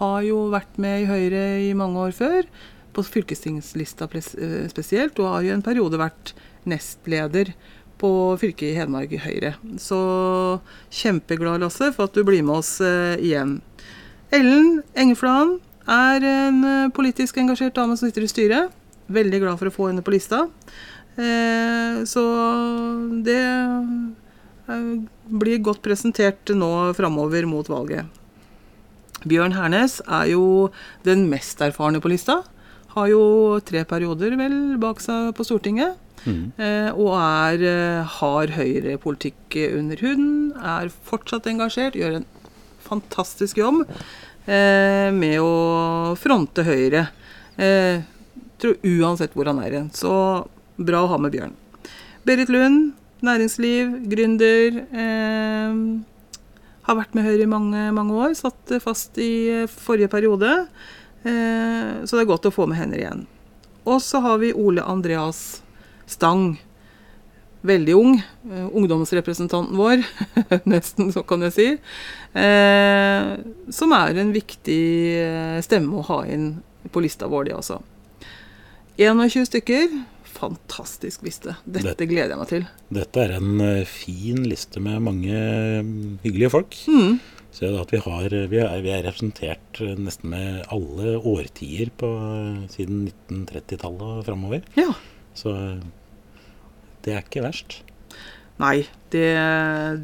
Har 0.00 0.24
jo 0.26 0.48
vært 0.50 0.78
med 0.82 1.04
i 1.04 1.06
Høyre 1.06 1.42
i 1.62 1.74
mange 1.78 2.00
år 2.08 2.14
før, 2.16 2.48
på 2.94 3.02
fylkestingslista 3.06 4.08
eh, 4.14 4.66
spesielt, 4.70 5.18
og 5.18 5.30
har 5.30 5.44
jo 5.46 5.54
en 5.54 5.64
periode 5.66 6.00
vært 6.00 6.32
nestleder 6.70 7.52
på 7.98 8.10
fylket 8.40 8.72
i 8.72 8.78
Hedmark 8.78 9.14
i 9.14 9.22
Høyre. 9.22 9.54
Så 9.82 9.98
kjempeglad, 10.94 11.62
Lasse, 11.62 11.92
for 11.94 12.08
at 12.08 12.16
du 12.16 12.24
blir 12.26 12.42
med 12.46 12.58
oss 12.62 12.76
eh, 12.82 13.14
igjen. 13.22 13.60
Ellen 14.34 14.80
Engeflan 14.98 15.58
er 15.90 16.26
en 16.26 16.58
eh, 16.70 16.90
politisk 16.94 17.38
engasjert 17.42 17.76
dame 17.78 17.94
som 17.98 18.10
sitter 18.10 18.26
i 18.26 18.32
styret. 18.32 18.74
Veldig 19.14 19.42
glad 19.44 19.60
for 19.60 19.70
å 19.70 19.74
få 19.74 19.88
henne 19.90 20.02
på 20.02 20.14
lista. 20.14 20.46
Så 21.14 22.22
det 23.22 23.36
blir 25.28 25.60
godt 25.62 25.84
presentert 25.84 26.50
nå 26.56 26.70
framover 26.98 27.46
mot 27.46 27.68
valget. 27.70 28.23
Bjørn 29.28 29.56
Hernes 29.56 30.00
er 30.04 30.30
jo 30.32 30.70
den 31.06 31.26
mest 31.30 31.62
erfarne 31.64 32.00
på 32.02 32.12
lista. 32.12 32.42
Har 32.94 33.10
jo 33.10 33.58
tre 33.66 33.82
perioder 33.88 34.36
vel 34.38 34.76
bak 34.82 35.00
seg 35.02 35.32
på 35.36 35.46
Stortinget. 35.46 35.98
Mm. 36.24 36.52
Eh, 36.56 36.90
og 36.92 37.10
er, 37.18 37.64
eh, 37.68 38.14
har 38.18 38.54
høyrepolitikk 38.56 39.58
under 39.74 40.00
huden. 40.00 40.52
Er 40.56 40.92
fortsatt 41.08 41.48
engasjert. 41.50 41.98
Gjør 41.98 42.20
en 42.20 42.28
fantastisk 42.84 43.58
jobb 43.60 43.84
eh, 44.46 45.10
med 45.12 45.40
å 45.40 46.14
fronte 46.20 46.64
Høyre. 46.66 47.08
Eh, 47.56 48.04
tror 48.60 48.78
Uansett 48.84 49.34
hvor 49.36 49.50
han 49.50 49.60
er 49.64 49.78
hen. 49.80 49.90
Så 49.94 50.12
bra 50.76 51.04
å 51.04 51.10
ha 51.12 51.20
med 51.20 51.34
Bjørn. 51.34 51.54
Berit 52.24 52.52
Lund, 52.52 52.94
næringsliv, 53.24 53.98
gründer. 54.12 54.84
Eh, 54.92 55.82
har 56.84 56.98
vært 56.98 57.16
med 57.16 57.24
Høyre 57.26 57.46
i 57.46 57.50
mange, 57.50 57.86
mange 57.96 58.16
år. 58.18 58.34
Satt 58.36 58.74
fast 58.84 59.18
i 59.22 59.32
eh, 59.52 59.70
forrige 59.70 60.10
periode. 60.12 60.50
Eh, 61.24 62.04
så 62.04 62.16
det 62.16 62.24
er 62.24 62.30
godt 62.30 62.48
å 62.50 62.54
få 62.54 62.68
med 62.70 62.80
henne 62.80 62.98
igjen. 62.98 63.24
Og 63.88 64.00
så 64.04 64.20
har 64.24 64.40
vi 64.42 64.54
Ole 64.56 64.84
Andreas 64.84 65.62
Stang. 66.10 66.54
Veldig 67.64 67.96
ung. 67.96 68.18
Eh, 68.20 68.66
ungdomsrepresentanten 68.76 69.80
vår, 69.80 70.04
nesten, 70.72 71.08
så 71.14 71.24
kan 71.24 71.46
jeg 71.48 71.56
si. 71.56 71.68
Som 73.72 73.96
er 73.96 74.20
en 74.20 74.34
viktig 74.34 74.82
stemme 75.64 76.00
å 76.00 76.08
ha 76.10 76.24
inn 76.28 76.56
på 76.92 77.00
lista 77.00 77.30
vår, 77.32 77.48
de 77.48 77.56
også. 77.56 77.80
21 79.00 79.48
stykker. 79.48 79.94
Fantastisk 80.44 81.24
liste. 81.24 81.56
Dette 81.64 81.92
Dette 81.92 82.08
gleder 82.10 82.34
jeg 82.34 82.40
meg 82.40 82.50
til. 82.50 82.66
Dette 82.94 83.22
er 83.22 83.36
en 83.38 83.62
eh, 83.64 83.88
fin 83.88 84.42
liste 84.44 84.82
med 84.84 85.00
mange 85.06 85.40
mm, 85.86 86.20
hyggelige 86.24 86.52
folk. 86.52 86.76
Mm. 86.90 87.16
Så 87.54 87.70
at 87.78 87.94
vi, 87.94 88.00
har, 88.02 88.36
vi, 88.50 88.60
er, 88.60 88.76
vi 88.84 88.92
er 88.92 89.04
representert 89.06 89.80
eh, 89.84 89.96
nesten 89.96 90.32
med 90.34 90.62
alle 90.74 91.16
årtier 91.18 91.92
på, 91.96 92.12
eh, 92.28 92.62
siden 92.74 93.06
1930-tallet 93.30 94.06
og 94.20 94.22
framover. 94.28 94.64
Ja. 94.78 94.90
Så 95.38 95.54
eh, 95.56 95.82
det 97.06 97.16
er 97.16 97.24
ikke 97.24 97.44
verst. 97.46 97.80
Nei, 98.60 98.84
det, 99.10 99.28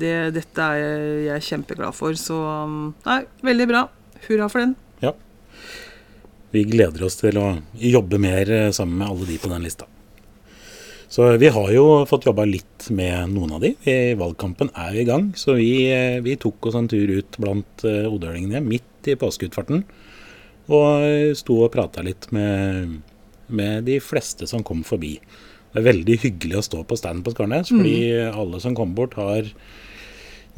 det, 0.00 0.14
dette 0.34 0.70
er 0.74 1.26
jeg 1.28 1.48
kjempeglad 1.52 1.94
for. 1.94 2.16
Så 2.18 2.38
um, 2.40 2.94
nei, 3.06 3.22
veldig 3.46 3.68
bra. 3.70 3.84
Hurra 4.26 4.48
for 4.50 4.64
den. 4.64 4.78
Vi 6.50 6.64
gleder 6.66 7.04
oss 7.06 7.20
til 7.20 7.36
å 7.38 7.46
jobbe 7.78 8.18
mer 8.18 8.50
eh, 8.50 8.70
sammen 8.74 8.98
med 8.98 9.06
alle 9.06 9.26
de 9.28 9.36
på 9.38 9.50
den 9.52 9.62
lista. 9.62 9.86
Så 11.10 11.24
vi 11.42 11.48
har 11.50 11.72
jo 11.74 11.84
fått 12.06 12.28
jobba 12.28 12.44
litt 12.46 12.86
med 12.94 13.32
noen 13.32 13.56
av 13.56 13.64
de. 13.64 13.72
I 13.82 14.14
valgkampen 14.14 14.68
er 14.78 14.92
vi 14.94 15.00
i 15.02 15.08
gang. 15.08 15.32
Så 15.34 15.56
vi, 15.58 15.90
eh, 15.90 16.20
vi 16.22 16.36
tok 16.38 16.68
oss 16.70 16.76
en 16.78 16.86
tur 16.88 17.10
ut 17.10 17.38
blant 17.42 17.82
eh, 17.82 18.06
odølingene 18.06 18.60
midt 18.62 19.10
i 19.10 19.16
påskeutfarten. 19.18 19.82
Og 20.70 21.02
eh, 21.02 21.32
sto 21.34 21.56
og 21.64 21.72
prata 21.74 22.04
litt 22.06 22.28
med, 22.30 23.00
med 23.50 23.88
de 23.90 23.96
fleste 23.98 24.46
som 24.46 24.62
kom 24.62 24.84
forbi. 24.86 25.16
Det 25.72 25.82
er 25.82 25.88
veldig 25.88 26.18
hyggelig 26.28 26.60
å 26.60 26.66
stå 26.68 26.84
på 26.86 26.98
stand 26.98 27.24
på 27.26 27.34
Skarnes, 27.34 27.72
fordi 27.74 27.96
alle 28.30 28.60
som 28.62 28.76
kommer 28.78 29.02
bort, 29.02 29.18
har 29.18 29.50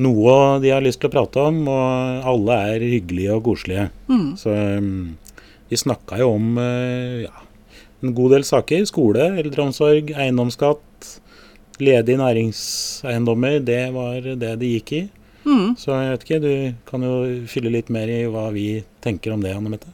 noe 0.05 0.37
de 0.61 0.73
har 0.73 0.85
lyst 0.85 1.01
til 1.01 1.09
å 1.09 1.15
prate 1.15 1.47
om, 1.49 1.63
og 1.69 2.29
alle 2.29 2.59
er 2.73 2.85
hyggelige 2.93 3.37
og 3.37 3.45
koselige. 3.49 3.89
Mm. 4.09 4.29
Så 4.41 4.53
um, 4.53 4.93
vi 5.69 5.81
snakka 5.81 6.21
jo 6.21 6.31
om 6.33 6.57
ja, 6.57 7.45
en 8.03 8.15
god 8.17 8.37
del 8.37 8.47
saker. 8.47 8.85
Skole, 8.89 9.31
eldreomsorg, 9.43 10.13
eiendomsskatt, 10.13 11.11
ledige 11.83 12.21
næringseiendommer. 12.21 13.61
Det 13.65 13.83
var 13.95 14.21
det 14.23 14.55
det 14.61 14.71
gikk 14.77 14.95
i. 14.99 15.03
Mm. 15.43 15.75
Så 15.79 15.91
jeg 15.97 16.13
vet 16.13 16.25
ikke, 16.27 16.43
du 16.43 16.53
kan 16.87 17.03
jo 17.07 17.17
fylle 17.51 17.73
litt 17.75 17.91
mer 17.91 18.11
i 18.11 18.23
hva 18.31 18.49
vi 18.55 18.85
tenker 19.03 19.35
om 19.35 19.43
det, 19.43 19.55
Anne 19.57 19.73
Mette. 19.73 19.91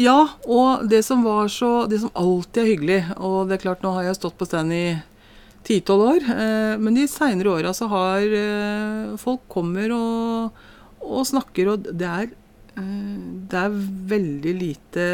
Ja, 0.00 0.18
og 0.48 0.86
det 0.88 1.02
som 1.04 1.24
var 1.26 1.50
så 1.52 1.84
Det 1.90 1.98
som 2.00 2.12
alltid 2.16 2.62
er 2.62 2.68
hyggelig 2.70 3.00
Og 3.18 3.50
det 3.50 3.58
er 3.58 3.64
klart, 3.66 3.82
nå 3.84 3.90
har 3.92 4.06
jeg 4.06 4.16
stått 4.16 4.38
på 4.38 4.46
stand 4.48 4.72
i 4.72 4.84
10-12 5.60 6.04
år, 6.06 6.28
eh, 6.32 6.74
men 6.80 6.94
de 6.96 7.02
seinere 7.10 7.50
åra 7.52 7.74
så 7.76 7.84
har 7.90 8.22
eh, 8.24 9.10
folk 9.20 9.42
kommer 9.52 9.92
og, 9.92 10.62
og 11.04 11.26
snakker, 11.28 11.68
og 11.74 11.84
det 11.84 12.06
er 12.08 12.30
eh, 12.80 13.18
Det 13.50 13.58
er 13.60 13.76
veldig 14.14 14.54
lite 14.56 15.04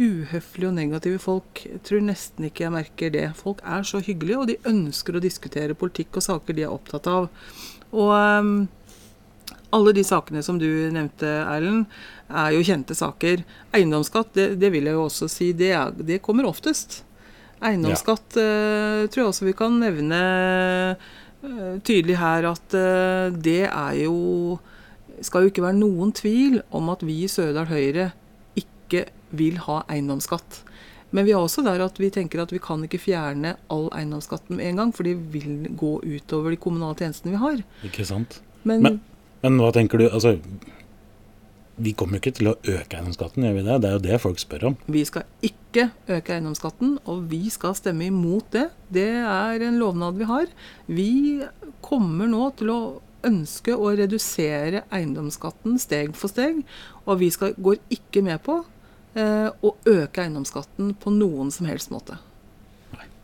uhøflige 0.00 0.70
og 0.70 0.76
negative 0.76 1.20
folk. 1.22 1.62
Jeg 1.66 1.82
tror 1.86 2.02
nesten 2.04 2.48
ikke 2.48 2.64
jeg 2.66 2.74
merker 2.74 3.12
det. 3.14 3.26
Folk 3.38 3.60
er 3.68 3.84
så 3.86 4.00
hyggelige, 4.02 4.38
og 4.40 4.48
de 4.50 4.58
ønsker 4.70 5.16
å 5.16 5.22
diskutere 5.22 5.76
politikk 5.78 6.18
og 6.20 6.26
saker 6.26 6.56
de 6.56 6.64
er 6.66 6.72
opptatt 6.72 7.08
av. 7.10 7.28
Og 7.90 8.12
um, 8.14 8.54
alle 9.74 9.94
de 9.94 10.04
sakene 10.06 10.42
som 10.46 10.58
du 10.58 10.66
nevnte, 10.94 11.28
Erlend, 11.44 11.86
er 12.30 12.54
jo 12.54 12.64
kjente 12.66 12.96
saker. 12.96 13.44
Eiendomsskatt, 13.76 14.32
det, 14.34 14.48
det 14.62 14.72
vil 14.74 14.88
jeg 14.88 14.96
jo 14.96 15.06
også 15.06 15.30
si, 15.30 15.52
det, 15.56 15.72
er, 15.76 15.94
det 15.94 16.22
kommer 16.24 16.48
oftest. 16.48 17.02
Eiendomsskatt 17.60 18.38
eh, 18.40 19.06
tror 19.12 19.20
jeg 19.20 19.30
også 19.30 19.44
vi 19.44 19.56
kan 19.56 19.74
nevne 19.82 20.20
uh, 20.96 21.74
tydelig 21.84 22.16
her 22.16 22.46
at 22.48 22.76
uh, 22.76 23.28
det 23.36 23.66
er 23.68 23.98
jo 24.00 24.56
Skal 25.20 25.44
jo 25.44 25.50
ikke 25.50 25.66
være 25.66 25.76
noen 25.76 26.14
tvil 26.16 26.62
om 26.72 26.88
at 26.88 27.04
vi 27.04 27.18
i 27.26 27.28
Sørdal 27.28 27.68
Høyre 27.68 28.06
ikke 28.56 29.10
vil 29.32 29.56
ha 29.66 29.82
eiendomsskatt. 29.88 30.62
Men 31.12 31.26
vi 31.26 31.32
er 31.34 31.40
også 31.42 31.64
der 31.66 31.82
at 31.82 31.96
vi 31.98 32.10
tenker 32.14 32.42
at 32.42 32.52
vi 32.54 32.58
kan 32.62 32.84
ikke 32.86 33.00
fjerne 33.02 33.56
all 33.70 33.88
eiendomsskatten 33.90 34.56
med 34.56 34.66
en 34.70 34.76
gang, 34.76 34.92
for 34.94 35.02
det 35.02 35.16
vil 35.32 35.66
gå 35.76 35.96
utover 36.06 36.50
de 36.54 36.56
kommunale 36.62 36.94
tjenestene 37.00 37.32
vi 37.34 37.40
har. 37.42 37.62
Ikke 37.84 38.06
sant? 38.06 38.40
Men, 38.64 38.82
Men- 38.82 39.00
Men 39.42 39.56
hva 39.58 39.72
tenker 39.72 39.98
du? 39.98 40.04
Altså, 40.10 40.36
vi 41.80 41.94
kommer 41.96 42.18
jo 42.18 42.20
ikke 42.20 42.34
til 42.36 42.50
å 42.50 42.56
øke 42.60 42.96
eiendomsskatten, 42.98 43.42
gjør 43.46 43.54
vi 43.56 43.62
det? 43.64 43.76
Det 43.80 43.88
er 43.88 43.94
jo 43.96 44.02
det 44.04 44.20
folk 44.20 44.38
spør 44.42 44.64
om. 44.68 44.74
Vi 44.92 45.02
skal 45.08 45.24
ikke 45.42 45.86
øke 46.12 46.34
eiendomsskatten, 46.34 46.98
og 47.08 47.22
vi 47.30 47.48
skal 47.50 47.72
stemme 47.78 48.04
imot 48.10 48.50
det. 48.52 48.66
Det 48.92 49.06
er 49.24 49.62
en 49.64 49.78
lovnad 49.80 50.18
vi 50.20 50.24
har. 50.28 50.46
Vi 50.86 51.08
kommer 51.80 52.28
nå 52.28 52.50
til 52.60 52.68
å 52.74 52.80
ønske 53.24 53.72
å 53.76 53.94
redusere 53.96 54.82
eiendomsskatten 54.92 55.78
steg 55.80 56.14
for 56.16 56.28
steg, 56.32 56.62
og 57.06 57.18
vi 57.20 57.30
skal, 57.32 57.54
går 57.56 57.80
ikke 57.96 58.22
med 58.28 58.42
på 58.44 58.60
å 59.10 59.70
øke 59.90 60.22
eiendomsskatten 60.22 60.92
på 61.02 61.10
noen 61.10 61.48
som 61.50 61.66
helst 61.66 61.90
måte. 61.90 62.18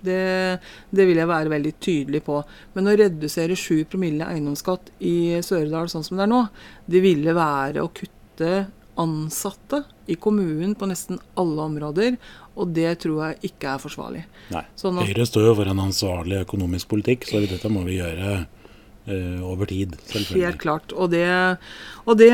Det, 0.06 0.58
det 0.90 1.06
vil 1.08 1.20
jeg 1.20 1.30
være 1.30 1.52
veldig 1.52 1.72
tydelig 1.82 2.22
på. 2.26 2.40
Men 2.76 2.90
å 2.90 2.96
redusere 2.98 3.56
7 3.58 3.86
promille 3.90 4.28
eiendomsskatt 4.28 4.92
i 5.06 5.38
Søredal 5.44 5.90
sånn 5.92 6.04
som 6.06 6.18
det 6.18 6.26
er 6.26 6.32
nå, 6.32 6.42
det 6.90 7.02
ville 7.04 7.36
være 7.36 7.84
å 7.84 7.92
kutte 7.94 8.66
ansatte 8.96 9.82
i 10.08 10.16
kommunen 10.20 10.74
på 10.78 10.88
nesten 10.88 11.18
alle 11.36 11.64
områder, 11.68 12.16
og 12.56 12.70
det 12.76 12.94
tror 13.02 13.18
jeg 13.26 13.50
ikke 13.50 13.74
er 13.74 13.82
forsvarlig. 13.82 14.22
Nei. 14.54 14.62
Sånn 14.78 15.00
at, 15.00 15.10
Høyre 15.10 15.26
står 15.28 15.50
jo 15.50 15.56
for 15.58 15.72
en 15.72 15.82
ansvarlig 15.84 16.38
økonomisk 16.46 16.88
politikk, 16.94 17.26
så 17.28 17.42
dette 17.44 17.70
må 17.72 17.82
vi 17.84 17.98
gjøre 17.98 18.38
uh, 18.46 19.42
over 19.44 19.68
tid. 19.68 19.98
helt 20.32 20.62
klart. 20.62 20.96
Og 20.96 21.12
det, 21.12 21.26
og 22.06 22.16
det 22.22 22.32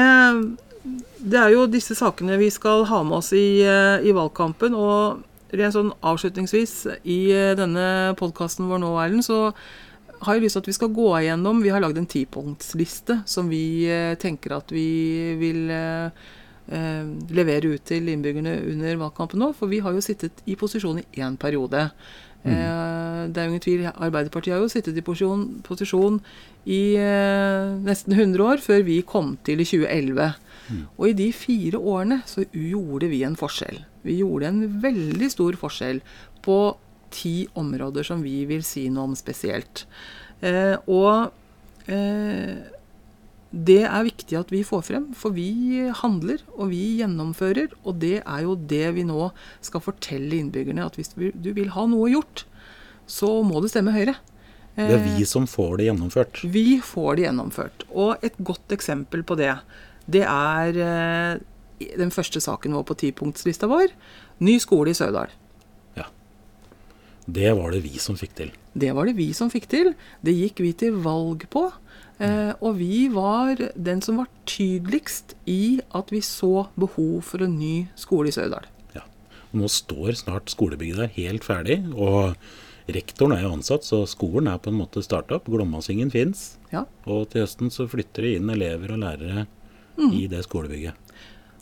det 0.83 1.39
er 1.39 1.53
jo 1.55 1.69
disse 1.71 1.95
sakene 1.95 2.39
vi 2.41 2.49
skal 2.51 2.87
ha 2.91 3.03
med 3.07 3.21
oss 3.21 3.31
i, 3.37 3.63
eh, 3.63 4.03
i 4.03 4.15
valgkampen. 4.15 4.75
Og 4.75 5.23
rent 5.53 5.77
sånn 5.77 5.93
avslutningsvis 6.03 6.75
i 7.05 7.21
eh, 7.31 7.55
denne 7.59 8.15
podkasten 8.19 8.69
vår 8.71 8.83
nå, 8.83 8.93
Erlend, 9.03 9.27
så 9.27 9.53
har 10.23 10.37
jeg 10.37 10.45
lyst 10.45 10.59
til 10.59 10.63
at 10.63 10.71
vi 10.71 10.77
skal 10.77 10.93
gå 10.95 11.09
igjennom 11.19 11.65
Vi 11.65 11.71
har 11.75 11.83
lagd 11.83 11.99
en 11.99 12.07
tipunktsliste 12.07 13.23
som 13.27 13.49
vi 13.51 13.89
eh, 13.91 14.15
tenker 14.23 14.55
at 14.59 14.71
vi 14.75 14.87
vil 15.41 15.65
eh, 15.75 16.11
levere 17.35 17.75
ut 17.75 17.87
til 17.87 18.11
innbyggerne 18.11 18.59
under 18.73 19.01
valgkampen 19.07 19.43
nå. 19.43 19.53
For 19.59 19.71
vi 19.71 19.83
har 19.85 19.95
jo 19.95 20.05
sittet 20.05 20.43
i 20.47 20.59
posisjon 20.59 21.03
i 21.03 21.23
én 21.23 21.39
periode. 21.39 21.91
Eh, 22.43 23.29
det 23.31 23.39
er 23.39 23.47
jo 23.47 23.51
ingen 23.53 23.63
tvil, 23.63 23.85
Arbeiderpartiet 23.93 24.57
har 24.57 24.63
jo 24.63 24.71
sittet 24.71 24.97
i 24.99 25.05
posisjon, 25.05 25.45
posisjon 25.63 26.19
i 26.67 26.97
eh, 26.99 27.71
nesten 27.87 28.17
100 28.17 28.43
år, 28.43 28.63
før 28.63 28.83
vi 28.87 28.99
kom 29.07 29.37
til 29.47 29.63
i 29.63 29.67
2011. 29.69 30.33
Og 30.97 31.09
i 31.11 31.17
de 31.19 31.29
fire 31.35 31.79
årene 31.79 32.23
så 32.29 32.45
gjorde 32.51 33.11
vi 33.13 33.23
en 33.27 33.39
forskjell. 33.39 33.83
Vi 34.07 34.19
gjorde 34.21 34.51
en 34.51 34.63
veldig 34.83 35.31
stor 35.33 35.59
forskjell 35.61 36.03
på 36.45 36.59
ti 37.13 37.47
områder 37.59 38.07
som 38.07 38.23
vi 38.25 38.43
vil 38.49 38.65
si 38.67 38.89
noe 38.91 39.11
om 39.11 39.17
spesielt. 39.19 39.85
Eh, 40.43 40.77
og 40.91 41.33
eh, 41.93 42.63
det 43.53 43.83
er 43.85 44.07
viktig 44.09 44.39
at 44.39 44.53
vi 44.53 44.63
får 44.65 44.85
frem, 44.87 45.11
for 45.17 45.37
vi 45.37 45.85
handler 46.01 46.41
og 46.57 46.71
vi 46.73 47.03
gjennomfører. 47.03 47.75
Og 47.85 48.01
det 48.01 48.23
er 48.23 48.45
jo 48.47 48.57
det 48.57 48.87
vi 48.97 49.05
nå 49.05 49.29
skal 49.61 49.85
fortelle 49.85 50.39
innbyggerne, 50.41 50.89
at 50.89 50.97
hvis 50.97 51.13
du 51.15 51.53
vil 51.53 51.73
ha 51.77 51.87
noe 51.91 52.09
gjort, 52.15 52.47
så 53.07 53.43
må 53.45 53.61
du 53.61 53.69
stemme 53.69 53.93
Høyre. 53.93 54.17
Det 54.73 54.95
er 54.97 55.03
vi 55.05 55.25
som 55.29 55.45
får 55.45 55.77
det 55.79 55.91
gjennomført. 55.91 56.39
Vi 56.49 56.81
får 56.81 57.19
det 57.19 57.27
gjennomført. 57.27 57.85
Og 57.93 58.25
et 58.25 58.39
godt 58.41 58.73
eksempel 58.73 59.21
på 59.29 59.37
det, 59.37 59.53
det 60.11 60.25
er 60.27 60.79
eh, 60.83 61.93
den 61.99 62.13
første 62.15 62.41
saken 62.43 62.75
vår 62.77 62.87
på 62.89 62.99
tipunktslista 63.05 63.69
vår. 63.71 63.93
Ny 64.43 64.59
skole 64.63 64.93
i 64.93 64.99
Sørdal. 64.99 65.31
Ja. 65.99 66.09
Det 67.27 67.53
var 67.59 67.75
det 67.75 67.83
vi 67.87 67.99
som 68.03 68.19
fikk 68.19 68.35
til. 68.39 68.53
Det 68.73 68.93
var 68.97 69.09
det 69.09 69.17
vi 69.19 69.31
som 69.37 69.51
fikk 69.53 69.69
til. 69.71 69.93
Det 70.25 70.35
gikk 70.35 70.65
vi 70.65 70.73
til 70.85 70.99
valg 71.05 71.47
på. 71.53 71.69
Eh, 72.23 72.53
og 72.61 72.77
vi 72.79 73.07
var 73.13 73.59
den 73.75 74.03
som 74.05 74.21
var 74.23 74.31
tydeligst 74.47 75.37
i 75.51 75.81
at 75.97 76.13
vi 76.15 76.23
så 76.25 76.69
behov 76.79 77.23
for 77.27 77.45
en 77.45 77.57
ny 77.59 77.89
skole 77.99 78.31
i 78.31 78.35
Sørdal. 78.35 78.69
Ja. 78.97 79.07
Nå 79.57 79.71
står 79.71 80.19
snart 80.21 80.53
skolebygget 80.53 81.03
der 81.03 81.17
helt 81.17 81.47
ferdig. 81.47 81.83
og 81.95 82.37
Rektoren 82.93 83.37
er 83.37 83.45
jo 83.45 83.53
ansatt, 83.55 83.87
så 83.87 84.03
skolen 84.11 84.49
er 84.51 84.59
på 84.59 84.73
en 84.73 84.81
måte 84.81 85.05
starta 85.07 85.37
opp. 85.39 85.47
Glommasingen 85.51 86.11
fins. 86.11 86.57
Ja. 86.73 86.85
Og 87.07 87.29
til 87.31 87.45
høsten 87.45 87.71
så 87.71 87.87
flytter 87.91 88.27
det 88.27 88.39
inn 88.41 88.51
elever 88.51 88.97
og 88.97 89.05
lærere 89.05 89.47
mm. 89.99 90.11
i 90.19 90.27
det 90.31 90.45
skolebygget. 90.47 91.15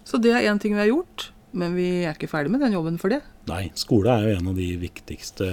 Så 0.07 0.21
det 0.23 0.33
er 0.35 0.49
én 0.51 0.61
ting 0.61 0.75
vi 0.75 0.83
har 0.83 0.91
gjort, 0.91 1.31
men 1.53 1.75
vi 1.79 1.89
er 2.05 2.15
ikke 2.15 2.31
ferdig 2.31 2.53
med 2.55 2.63
den 2.65 2.75
jobben 2.77 2.99
for 3.01 3.13
det. 3.13 3.21
Nei, 3.51 3.69
skole 3.79 4.15
er 4.15 4.29
jo 4.29 4.39
en 4.39 4.51
av 4.53 4.59
de 4.59 4.71
viktigste 4.81 5.51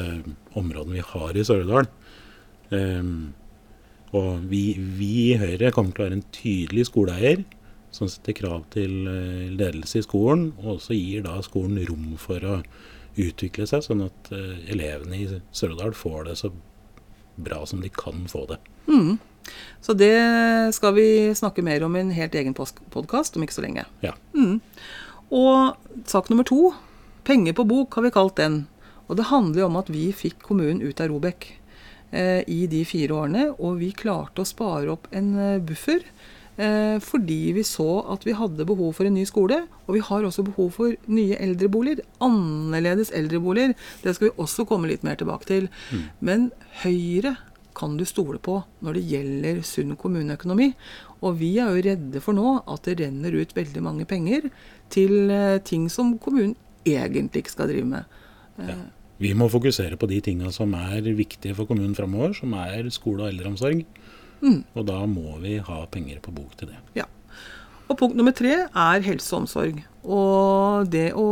områdene 0.57 1.00
vi 1.00 1.05
har 1.12 1.38
i 1.38 1.46
Sør-Odal. 1.46 1.89
Um, 2.69 3.34
og 4.15 4.48
vi, 4.50 4.62
vi, 4.77 5.12
i 5.34 5.39
Høyre 5.39 5.72
kommer 5.75 5.93
til 5.93 6.03
å 6.03 6.07
være 6.07 6.19
en 6.19 6.27
tydelig 6.36 6.88
skoleeier 6.89 7.43
som 7.93 8.10
setter 8.12 8.36
krav 8.38 8.65
til 8.74 9.07
eh, 9.10 9.48
ledelse 9.55 10.01
i 10.01 10.05
skolen, 10.05 10.51
og 10.62 10.77
også 10.77 10.96
gir 10.96 11.24
da 11.25 11.38
skolen 11.46 11.79
rom 11.88 12.12
for 12.22 12.43
å 12.46 12.57
utvikle 13.17 13.65
seg, 13.65 13.81
sånn 13.81 14.03
at 14.05 14.29
uh, 14.36 14.60
elevene 14.69 15.17
i 15.17 15.39
Sør-Odal 15.55 15.96
får 15.98 16.27
det 16.27 16.36
så 16.43 16.51
bra 17.41 17.63
som 17.65 17.81
de 17.81 17.89
kan 17.93 18.27
få 18.29 18.43
det. 18.51 18.60
Mm. 18.86 19.17
Så 19.84 19.96
det 19.98 20.16
skal 20.75 20.96
vi 20.98 21.08
snakke 21.38 21.63
mer 21.66 21.86
om 21.86 21.96
i 21.96 22.04
en 22.04 22.16
helt 22.16 22.36
egen 22.36 22.56
podkast 22.58 23.38
om 23.38 23.46
ikke 23.46 23.58
så 23.58 23.66
lenge. 23.66 23.86
Ja. 24.04 24.16
Mm. 24.36 24.60
Og 25.34 26.04
sak 26.10 26.32
nummer 26.32 26.48
to, 26.48 26.74
penger 27.27 27.56
på 27.58 27.68
bok, 27.68 27.96
har 27.96 28.08
vi 28.08 28.16
kalt 28.16 28.38
den. 28.39 28.66
Og 29.08 29.20
det 29.20 29.30
handler 29.32 29.63
jo 29.63 29.70
om 29.70 29.80
at 29.80 29.92
vi 29.92 30.10
fikk 30.16 30.42
kommunen 30.44 30.82
ut 30.84 31.00
av 31.04 31.12
Robek 31.12 31.50
eh, 32.12 32.42
i 32.48 32.66
de 32.72 32.84
fire 32.88 33.16
årene. 33.16 33.50
Og 33.58 33.80
vi 33.84 33.94
klarte 33.96 34.44
å 34.44 34.48
spare 34.48 34.92
opp 34.96 35.08
en 35.16 35.32
eh, 35.36 35.62
buffer 35.63 36.04
Eh, 36.58 36.98
fordi 37.06 37.51
vi 37.54 37.62
så 37.63 38.00
at 38.10 38.24
vi 38.25 38.34
hadde 38.34 38.66
behov 38.66 38.96
for 38.98 39.06
en 39.06 39.13
ny 39.13 39.25
skole. 39.30 39.62
Og 39.86 39.98
vi 39.98 40.01
har 40.04 40.25
også 40.25 40.46
behov 40.48 40.72
for 40.80 40.96
nye 41.06 41.38
eldreboliger. 41.38 42.01
Annerledes 42.24 43.13
eldreboliger. 43.13 43.75
Det 44.04 44.16
skal 44.16 44.30
vi 44.30 44.38
også 44.42 44.66
komme 44.66 44.89
litt 44.89 45.06
mer 45.06 45.20
tilbake 45.20 45.46
til. 45.50 45.70
Mm. 45.92 46.04
Men 46.20 46.50
Høyre 46.82 47.38
kan 47.77 47.98
du 48.00 48.05
stole 48.10 48.39
på 48.41 48.60
når 48.86 48.98
det 48.98 49.05
gjelder 49.12 49.62
sunn 49.65 49.96
kommuneøkonomi. 50.00 50.72
Og 51.22 51.39
vi 51.39 51.53
er 51.62 51.72
jo 51.74 51.86
redde 51.86 52.22
for 52.24 52.38
nå 52.38 52.60
at 52.65 52.88
det 52.88 53.00
renner 53.01 53.38
ut 53.38 53.55
veldig 53.57 53.84
mange 53.86 54.07
penger 54.10 54.50
til 54.93 55.31
eh, 55.34 55.62
ting 55.65 55.88
som 55.93 56.15
kommunen 56.22 56.55
egentlig 56.88 57.46
ikke 57.46 57.55
skal 57.55 57.72
drive 57.72 57.89
med. 57.89 58.17
Ja. 58.57 58.77
Vi 59.17 59.34
må 59.38 59.48
fokusere 59.50 59.98
på 59.98 60.10
de 60.10 60.19
tinga 60.22 60.51
som 60.53 60.74
er 60.77 61.05
viktige 61.17 61.55
for 61.57 61.69
kommunen 61.69 61.96
framover, 61.98 62.36
som 62.38 62.53
er 62.57 62.89
skole 62.93 63.25
og 63.25 63.31
eldreomsorg. 63.31 63.84
Mm. 64.41 64.62
Og 64.77 64.84
da 64.86 65.00
må 65.10 65.39
vi 65.41 65.57
ha 65.65 65.79
penger 65.89 66.22
på 66.22 66.34
bok 66.36 66.53
til 66.60 66.69
det. 66.74 66.77
Ja. 67.00 67.07
Og 67.88 67.98
punkt 67.98 68.17
nummer 68.19 68.36
tre 68.36 68.53
er 68.67 69.05
helse 69.05 69.31
og 69.34 69.46
omsorg. 69.46 69.79
Og 70.03 70.89
det 70.91 71.10
å 71.17 71.27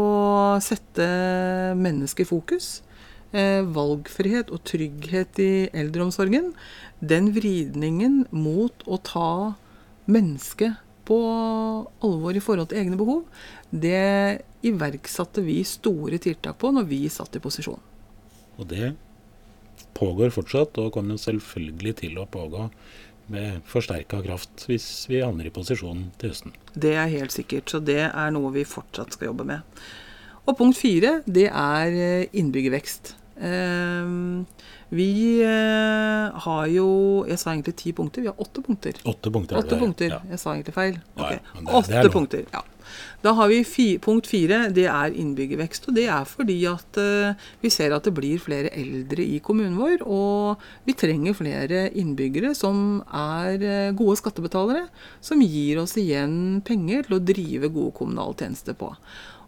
sette 0.64 1.06
mennesket 1.78 2.26
i 2.26 2.30
fokus. 2.30 2.70
Eh, 3.36 3.66
valgfrihet 3.76 4.52
og 4.54 4.62
trygghet 4.64 5.40
i 5.44 5.68
eldreomsorgen. 5.76 6.54
Den 7.04 7.34
vridningen 7.36 8.22
mot 8.32 8.86
å 8.88 9.00
ta 9.04 9.56
mennesket 10.08 10.78
på 11.06 11.18
alvor 12.06 12.38
i 12.38 12.44
forhold 12.44 12.70
til 12.72 12.80
egne 12.80 13.00
behov, 13.00 13.26
det 13.70 14.46
iverksatte 14.66 15.44
vi 15.44 15.58
store 15.68 16.22
tiltak 16.22 16.56
på 16.62 16.72
når 16.74 16.88
vi 16.88 17.02
satt 17.12 17.36
i 17.36 17.42
posisjon. 17.44 17.82
Og 18.56 18.70
det 18.72 18.94
pågår 20.00 20.32
fortsatt, 20.32 20.80
og 20.80 20.94
kommer 20.96 21.20
selvfølgelig 21.20 21.96
til 22.06 22.16
å 22.22 22.30
pågå 22.32 22.70
med 23.36 23.60
forsterka 23.68 24.22
kraft 24.24 24.64
hvis 24.70 24.88
vi 25.12 25.20
havner 25.26 25.50
i 25.50 25.54
posisjon 25.54 26.08
til 26.22 26.32
høsten. 26.32 26.56
Det 26.72 26.96
er 26.96 27.12
helt 27.12 27.36
sikkert, 27.36 27.68
så 27.68 27.84
det 27.84 28.00
er 28.08 28.34
noe 28.34 28.54
vi 28.56 28.64
fortsatt 28.70 29.18
skal 29.18 29.34
jobbe 29.34 29.50
med. 29.52 29.84
Og 30.46 30.56
punkt 30.56 30.80
fire, 30.80 31.20
det 31.28 31.50
er 31.50 32.00
eh, 32.00 32.34
innbyggervekst. 32.38 33.16
Ehm, 33.42 34.46
vi 34.96 35.42
eh, 35.44 36.40
har 36.46 36.68
jo 36.72 37.26
Jeg 37.28 37.40
sa 37.42 37.52
egentlig 37.52 37.76
ti 37.76 37.92
punkter. 37.92 38.22
Vi 38.22 38.32
har 38.32 38.40
åtte 38.40 38.62
punkter. 38.62 39.02
Åtte 39.04 39.32
punkter, 39.32 39.58
åtte 39.60 39.80
punkter. 39.80 40.16
Ja. 40.16 40.22
Jeg 40.30 40.40
sa 40.40 40.54
egentlig 40.54 40.78
feil. 40.78 41.02
Okay. 41.18 41.40
Ja, 41.42 41.60
det, 41.60 41.76
åtte 41.82 42.08
det 42.08 42.14
punkter. 42.14 42.48
ja. 42.54 42.64
Da 43.26 43.34
har 43.34 43.50
vi 43.50 43.64
fi, 43.66 43.86
punkt 44.02 44.28
fire. 44.30 44.68
Det 44.74 44.86
er 44.86 45.16
innbyggervekst. 45.18 45.90
Og 45.90 45.98
det 45.98 46.06
er 46.14 46.28
fordi 46.30 46.58
at 46.70 47.00
uh, 47.02 47.48
vi 47.64 47.72
ser 47.74 47.96
at 47.96 48.06
det 48.06 48.14
blir 48.18 48.42
flere 48.42 48.70
eldre 48.78 49.26
i 49.26 49.40
kommunen 49.44 49.78
vår. 49.80 50.06
Og 50.06 50.62
vi 50.86 50.94
trenger 50.98 51.38
flere 51.38 51.88
innbyggere 51.98 52.54
som 52.58 53.02
er 53.10 53.66
uh, 53.66 53.96
gode 53.98 54.20
skattebetalere. 54.22 54.86
Som 55.26 55.42
gir 55.46 55.82
oss 55.82 55.98
igjen 56.02 56.62
penger 56.66 57.08
til 57.08 57.18
å 57.18 57.24
drive 57.34 57.74
gode 57.74 57.96
kommunale 57.98 58.38
tjenester 58.38 58.78
på. 58.78 58.94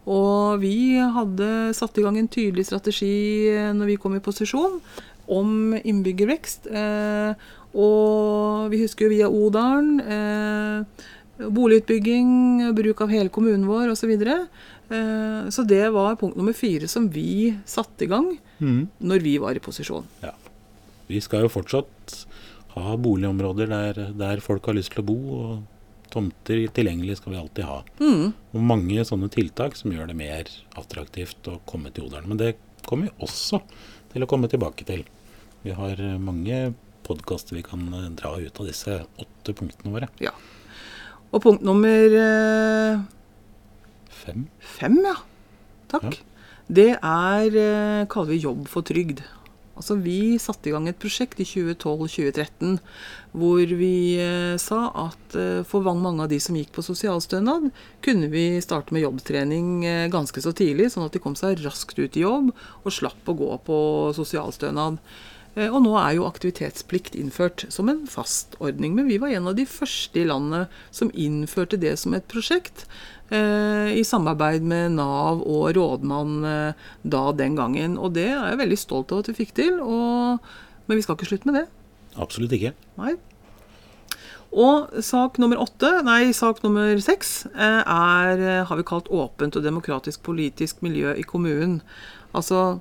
Og 0.08 0.62
vi 0.62 0.96
hadde 0.96 1.50
satt 1.76 2.00
i 2.00 2.04
gang 2.06 2.16
en 2.18 2.30
tydelig 2.32 2.66
strategi 2.70 3.52
uh, 3.52 3.70
når 3.76 3.92
vi 3.92 4.00
kom 4.00 4.16
i 4.16 4.24
posisjon 4.24 4.80
om 5.28 5.76
innbyggervekst. 5.76 6.70
og 7.76 8.70
vi 8.72 8.78
husker 8.80 9.04
jo 9.04 9.12
via 9.12 9.28
Odalen. 9.28 10.00
Eh, 10.00 11.08
Boligutbygging, 11.38 12.72
bruk 12.74 13.00
av 13.04 13.12
hele 13.14 13.30
kommunen 13.30 13.68
vår 13.68 13.92
osv. 13.92 14.10
Så. 14.18 14.38
Eh, 14.88 15.48
så 15.54 15.64
det 15.68 15.84
var 15.94 16.16
punkt 16.18 16.36
nummer 16.36 16.56
fire 16.56 16.88
som 16.88 17.06
vi 17.12 17.54
satte 17.68 18.06
i 18.06 18.10
gang 18.10 18.32
mm. 18.58 18.88
når 18.98 19.22
vi 19.22 19.36
var 19.38 19.54
i 19.54 19.62
posisjon. 19.62 20.06
Ja. 20.24 20.34
Vi 21.08 21.20
skal 21.24 21.46
jo 21.46 21.52
fortsatt 21.52 22.16
ha 22.74 22.96
boligområder 23.00 23.70
der, 23.70 24.00
der, 24.18 24.42
folk 24.44 24.66
har 24.66 24.76
lyst 24.76 24.92
til 24.94 25.04
å 25.04 25.08
bo. 25.08 25.18
og 25.38 25.77
Tomter 26.12 26.64
tilgjengelig 26.74 27.18
skal 27.20 27.34
vi 27.34 27.40
alltid 27.40 27.68
ha. 27.68 27.78
Mm. 28.00 28.32
Og 28.54 28.66
mange 28.72 29.04
sånne 29.06 29.30
tiltak 29.32 29.76
som 29.78 29.92
gjør 29.94 30.10
det 30.10 30.18
mer 30.18 30.50
attraktivt 30.80 31.50
å 31.50 31.58
komme 31.68 31.92
til 31.94 32.08
Odalen. 32.08 32.30
Men 32.32 32.40
det 32.40 32.54
kommer 32.88 33.08
vi 33.08 33.26
også 33.26 33.60
til 34.12 34.24
å 34.24 34.30
komme 34.30 34.50
tilbake 34.50 34.86
til. 34.88 35.04
Vi 35.64 35.74
har 35.76 36.00
mange 36.22 36.70
podkaster 37.08 37.56
vi 37.56 37.64
kan 37.66 37.88
dra 38.16 38.36
ut 38.38 38.60
av 38.60 38.68
disse 38.68 39.00
åtte 39.20 39.54
punktene 39.56 39.94
våre. 39.94 40.08
Ja. 40.22 40.32
Og 41.28 41.42
punkt 41.44 41.64
nummer 41.66 42.16
eh, 42.16 43.00
Fem. 44.18 44.46
Fem, 44.60 44.96
ja. 45.04 45.14
Takk. 45.92 46.08
Ja. 46.08 46.24
Det 46.68 46.88
er 46.96 47.58
eh, 47.62 48.06
kaller 48.12 48.34
vi 48.34 48.42
Jobb 48.42 48.66
for 48.68 48.84
trygd. 48.84 49.22
Altså 49.78 49.96
Vi 50.02 50.36
satte 50.42 50.70
i 50.70 50.74
gang 50.74 50.88
et 50.90 50.98
prosjekt 50.98 51.40
i 51.40 51.46
2012-2013 51.46 52.78
hvor 53.38 53.72
vi 53.78 54.18
eh, 54.18 54.56
sa 54.58 54.80
at 55.06 55.36
eh, 55.38 55.60
for 55.68 55.86
mange 55.86 56.24
av 56.24 56.30
de 56.32 56.40
som 56.42 56.56
gikk 56.56 56.72
på 56.74 56.82
sosialstønad, 56.82 57.68
kunne 58.02 58.30
vi 58.32 58.46
starte 58.64 58.96
med 58.96 59.04
jobbtrening 59.04 59.84
eh, 59.86 60.06
ganske 60.10 60.42
så 60.42 60.54
tidlig, 60.56 60.88
sånn 60.94 61.06
at 61.06 61.14
de 61.14 61.22
kom 61.22 61.36
seg 61.38 61.60
raskt 61.62 62.00
ut 62.00 62.16
i 62.16 62.24
jobb 62.24 62.50
og 62.50 62.94
slapp 62.94 63.28
å 63.28 63.36
gå 63.38 63.50
på 63.68 63.78
sosialstønad. 64.16 64.98
Eh, 65.58 65.68
og 65.72 65.82
nå 65.84 65.94
er 65.98 66.16
jo 66.18 66.26
aktivitetsplikt 66.28 67.16
innført 67.18 67.66
som 67.74 67.90
en 67.90 68.04
fast 68.10 68.54
ordning. 68.62 68.94
Men 68.96 69.08
vi 69.10 69.18
var 69.20 69.34
en 69.34 69.50
av 69.50 69.56
de 69.58 69.66
første 69.68 70.22
i 70.22 70.26
landet 70.28 70.74
som 70.94 71.12
innførte 71.14 71.80
det 71.80 71.96
som 72.00 72.14
et 72.14 72.28
prosjekt. 72.30 72.86
Eh, 73.34 73.94
I 73.98 74.04
samarbeid 74.06 74.64
med 74.64 74.94
Nav 74.98 75.42
og 75.42 75.72
rådmann 75.76 76.36
eh, 76.48 76.84
da 77.02 77.24
den 77.36 77.58
gangen. 77.58 77.98
Og 77.98 78.14
det 78.18 78.28
er 78.30 78.52
jeg 78.52 78.62
veldig 78.62 78.78
stolt 78.80 79.14
av 79.14 79.24
at 79.24 79.32
vi 79.32 79.40
fikk 79.40 79.56
til. 79.58 79.80
Og, 79.82 80.44
men 80.86 81.00
vi 81.00 81.06
skal 81.06 81.18
ikke 81.18 81.32
slutte 81.32 81.50
med 81.50 81.62
det. 81.62 81.66
Absolutt 82.18 82.54
ikke. 82.54 82.76
Nei. 83.00 83.16
Og 84.48 85.02
sak 85.04 85.36
nummer 85.36 85.60
åtte, 85.60 85.90
nei, 86.06 86.30
sak 86.32 86.62
nummer 86.64 86.94
seks 87.04 87.42
er, 87.52 88.40
har 88.64 88.78
vi 88.78 88.86
kalt 88.88 89.10
åpent 89.12 89.58
og 89.60 89.66
demokratisk 89.66 90.22
politisk 90.24 90.80
miljø 90.80 91.12
i 91.12 91.26
kommunen. 91.28 91.82
Altså 92.32 92.78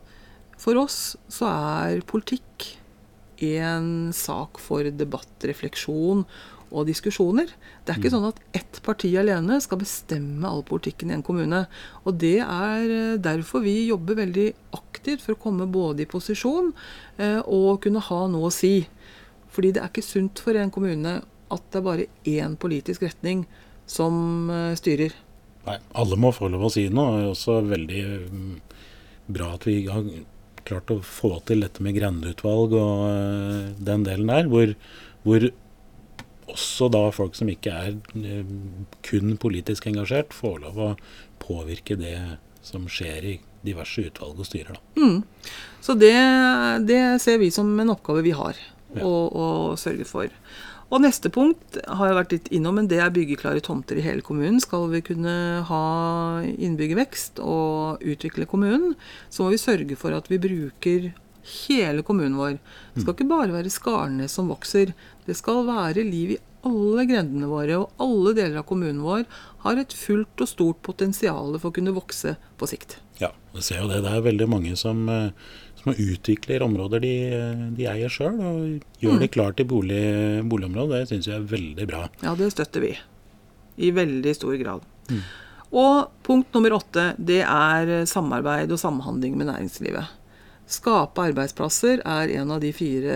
for 0.58 0.80
oss 0.82 1.15
så 1.32 1.48
er 1.50 2.06
politikk 2.08 2.74
en 3.46 4.13
sak 4.15 4.58
for 4.62 4.88
debatt, 4.89 5.34
refleksjon 5.46 6.24
og 6.67 6.88
diskusjoner. 6.89 7.52
Det 7.86 7.93
er 7.93 8.00
ikke 8.00 8.10
mm. 8.12 8.15
sånn 8.15 8.30
at 8.32 8.41
ett 8.60 8.80
parti 8.84 9.12
alene 9.20 9.60
skal 9.63 9.80
bestemme 9.82 10.50
all 10.50 10.63
politikken 10.67 11.12
i 11.12 11.15
en 11.15 11.24
kommune. 11.26 11.63
Og 12.04 12.17
det 12.20 12.39
er 12.43 12.91
eh, 12.91 13.20
derfor 13.24 13.63
vi 13.63 13.88
jobber 13.88 14.20
veldig 14.20 14.50
aktivt 14.76 15.24
for 15.24 15.36
å 15.36 15.41
komme 15.48 15.70
både 15.72 16.04
i 16.04 16.10
posisjon 16.10 16.74
eh, 17.22 17.39
og 17.46 17.84
kunne 17.86 18.04
ha 18.04 18.22
noe 18.32 18.50
å 18.50 18.54
si. 18.54 18.82
Fordi 19.54 19.74
det 19.76 19.84
er 19.84 19.91
ikke 19.91 20.06
sunt 20.06 20.43
for 20.43 20.60
en 20.60 20.74
kommune 20.74 21.20
at 21.48 21.72
det 21.72 21.80
er 21.80 21.86
bare 21.86 22.10
én 22.28 22.58
politisk 22.60 23.06
retning 23.08 23.46
som 23.88 24.50
eh, 24.52 24.74
styrer. 24.80 25.15
Nei, 25.67 25.78
alle 26.00 26.20
må 26.20 26.34
få 26.36 26.50
lov 26.52 26.67
å 26.67 26.74
si 26.74 26.88
noe. 26.91 27.15
Det 27.15 27.24
er 27.24 27.32
også 27.32 27.62
veldig 27.67 28.04
mm, 28.28 28.58
bra 29.38 29.54
at 29.56 29.67
vi 29.67 29.80
har 29.88 30.04
klart 30.67 30.91
å 30.93 30.99
få 31.06 31.38
til 31.47 31.63
dette 31.65 31.84
med 31.84 31.95
grendeutvalg 31.97 32.75
og 32.77 33.06
eh, 33.10 33.71
den 33.89 34.06
delen 34.08 34.32
der, 34.32 34.49
hvor, 34.51 34.73
hvor 35.25 35.47
også 36.47 36.88
da 36.93 37.03
folk 37.15 37.36
som 37.38 37.49
ikke 37.51 37.73
er 37.73 37.95
eh, 38.19 38.53
kun 39.08 39.36
politisk 39.41 39.89
engasjert, 39.89 40.36
får 40.36 40.62
lov 40.65 40.80
å 40.80 40.93
påvirke 41.43 41.97
det 41.99 42.17
som 42.65 42.88
skjer 42.91 43.27
i 43.34 43.36
diverse 43.67 44.06
utvalg 44.08 44.39
og 44.39 44.47
styrer. 44.47 44.77
Da. 44.77 45.01
Mm. 45.01 45.51
Så 45.84 45.95
det, 45.99 46.15
det, 46.88 47.01
ser 47.23 47.39
vi 47.41 47.51
som 47.53 47.69
en 47.80 47.93
oppgave 47.95 48.25
vi 48.25 48.36
har 48.36 48.58
Ja. 48.95 49.03
å, 49.03 49.27
å 49.27 49.47
sørge 49.75 50.06
for. 50.08 50.32
Og 50.88 51.02
neste 51.04 51.28
punkt 51.34 51.78
har 51.84 52.08
jeg 52.08 52.15
vært 52.15 52.34
litt 52.34 52.50
innom, 52.56 52.78
men 52.80 52.88
det 52.88 53.02
er 53.04 53.12
byggeklare 53.12 53.60
tomter 53.63 54.00
i 54.00 54.06
hele 54.06 54.23
kommunen. 54.23 54.62
Skal 54.63 54.88
vi 54.93 55.04
kunne 55.04 55.36
ha 55.67 55.86
innbyggervekst 56.47 57.41
og 57.43 58.04
utvikle 58.08 58.47
kommunen, 58.47 58.95
så 59.30 59.43
må 59.43 59.52
vi 59.52 59.60
sørge 59.60 59.97
for 60.00 60.15
at 60.15 60.30
vi 60.32 60.39
bruker 60.39 61.10
hele 61.67 62.04
kommunen 62.08 62.38
vår. 62.39 62.58
Det 62.93 63.04
skal 63.04 63.15
ikke 63.15 63.30
bare 63.30 63.56
være 63.56 63.71
Skarnes 63.71 64.36
som 64.39 64.52
vokser. 64.52 64.93
Det 65.28 65.36
skal 65.36 65.65
være 65.67 66.08
liv 66.08 66.36
i 66.38 66.41
alle 66.67 67.06
grendene 67.08 67.50
våre, 67.52 67.82
og 67.84 68.04
alle 68.04 68.34
deler 68.38 68.62
av 68.62 68.67
kommunen 68.67 69.04
vår 69.04 69.28
har 69.65 69.80
et 69.80 69.93
fullt 69.95 70.43
og 70.43 70.52
stort 70.52 70.82
potensial 70.88 71.56
for 71.60 71.69
å 71.69 71.76
kunne 71.76 71.95
vokse 71.95 72.36
på 72.60 72.69
sikt. 72.69 72.97
Ja, 73.21 73.32
vi 73.54 73.63
ser 73.65 73.82
jo 73.82 73.91
det. 73.91 74.04
Det 74.06 74.13
er 74.13 74.26
veldig 74.26 74.47
mange 74.50 74.76
som, 74.80 75.08
eh, 75.10 75.32
som 75.88 76.04
utvikler 76.13 76.65
områder 76.65 77.04
de, 77.04 77.13
de 77.78 77.88
eier 77.89 78.12
sjøl, 78.12 78.38
og 78.38 79.02
gjør 79.04 79.19
det 79.23 79.32
klart 79.34 79.58
til 79.60 79.69
bolig, 79.69 80.04
boligområde. 80.50 81.02
Det 81.02 81.12
syns 81.13 81.32
jeg 81.32 81.39
er 81.39 81.50
veldig 81.56 81.89
bra. 81.89 82.06
Ja, 82.26 82.36
det 82.38 82.52
støtter 82.54 82.84
vi. 82.84 82.93
I 83.78 83.91
veldig 83.95 84.36
stor 84.36 84.56
grad. 84.60 84.86
Og 85.67 86.08
punkt 86.23 86.54
nummer 86.56 86.78
åtte, 86.78 87.12
det 87.17 87.41
er 87.43 88.06
samarbeid 88.08 88.71
og 88.71 88.80
samhandling 88.82 89.36
med 89.39 89.52
næringslivet. 89.52 90.15
Skape 90.67 91.23
arbeidsplasser 91.30 92.02
er 92.04 92.32
en 92.41 92.50
av 92.52 92.60
de 92.60 92.73
fire 92.76 93.13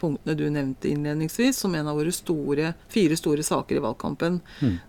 punktene 0.00 0.36
du 0.38 0.46
nevnte 0.48 0.88
innledningsvis 0.88 1.58
som 1.60 1.74
en 1.76 1.90
av 1.90 1.98
våre 1.98 2.14
store, 2.16 2.70
fire 2.88 3.18
store 3.20 3.44
saker 3.44 3.76
i 3.76 3.82
valgkampen. 3.84 4.38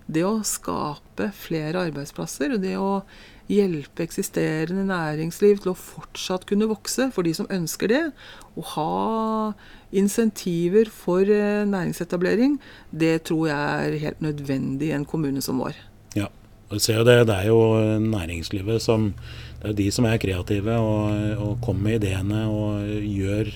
Det 0.07 0.23
å 0.23 0.37
skape 0.47 1.27
flere 1.35 1.89
arbeidsplasser 1.89 2.55
og 2.55 2.63
det 2.63 2.77
å 2.79 3.01
hjelpe 3.51 4.03
eksisterende 4.03 4.83
næringsliv 4.89 5.61
til 5.63 5.71
å 5.71 5.79
fortsatt 5.79 6.45
kunne 6.49 6.69
vokse 6.69 7.09
for 7.15 7.27
de 7.27 7.33
som 7.37 7.49
ønsker 7.53 7.91
det, 7.93 8.03
Å 8.57 8.63
ha 8.73 9.53
insentiver 9.93 10.89
for 10.89 11.21
eh, 11.21 11.61
næringsetablering, 11.69 12.57
det 12.89 13.27
tror 13.29 13.47
jeg 13.51 13.91
er 13.91 13.99
helt 14.01 14.23
nødvendig 14.25 14.89
i 14.89 14.95
en 14.97 15.05
kommune 15.05 15.43
som 15.45 15.61
vår. 15.61 15.77
Ja, 16.17 16.31
og 16.71 16.81
ser 16.81 16.97
jo 16.97 17.05
det, 17.05 17.19
det 17.29 17.35
er 17.35 17.51
jo 17.51 17.59
næringslivet 18.01 18.81
som 18.81 19.13
Det 19.61 19.71
er 19.71 19.77
de 19.77 19.91
som 19.91 20.05
er 20.05 20.17
kreative 20.21 20.73
og, 20.77 21.37
og 21.41 21.61
kommer 21.61 21.89
med 21.89 22.03
ideene 22.03 22.43
og 22.49 22.81
gjør 23.05 23.53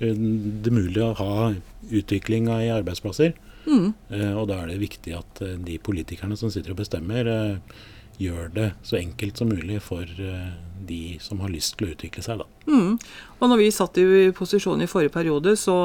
eh, 0.00 0.16
det 0.64 0.72
mulig 0.72 1.04
å 1.04 1.14
ha 1.20 1.52
utviklinga 1.88 2.58
i 2.64 2.72
arbeidsplasser. 2.72 3.36
Mm. 3.68 3.92
Eh, 4.10 4.32
Og 4.32 4.48
da 4.48 4.62
er 4.62 4.72
det 4.72 4.80
viktig 4.80 5.14
at 5.16 5.42
eh, 5.44 5.56
de 5.60 5.78
politikerne 5.78 6.36
som 6.36 6.52
sitter 6.52 6.72
og 6.72 6.80
bestemmer, 6.82 7.28
eh, 7.28 7.78
gjør 8.18 8.48
det 8.54 8.72
så 8.82 8.98
enkelt 8.98 9.38
som 9.38 9.52
mulig 9.52 9.78
for 9.84 10.02
eh, 10.02 10.50
de 10.88 11.18
som 11.20 11.40
har 11.42 11.50
lyst 11.52 11.76
til 11.76 11.88
å 11.88 11.92
utvikle 11.92 12.22
seg. 12.24 12.40
Da. 12.40 12.46
Mm. 12.70 12.96
Og 13.38 13.50
når 13.50 13.60
vi 13.60 13.68
satt 13.74 13.98
i 14.00 14.06
posisjon 14.34 14.82
i 14.82 14.88
forrige 14.90 15.12
periode, 15.14 15.54
så 15.58 15.76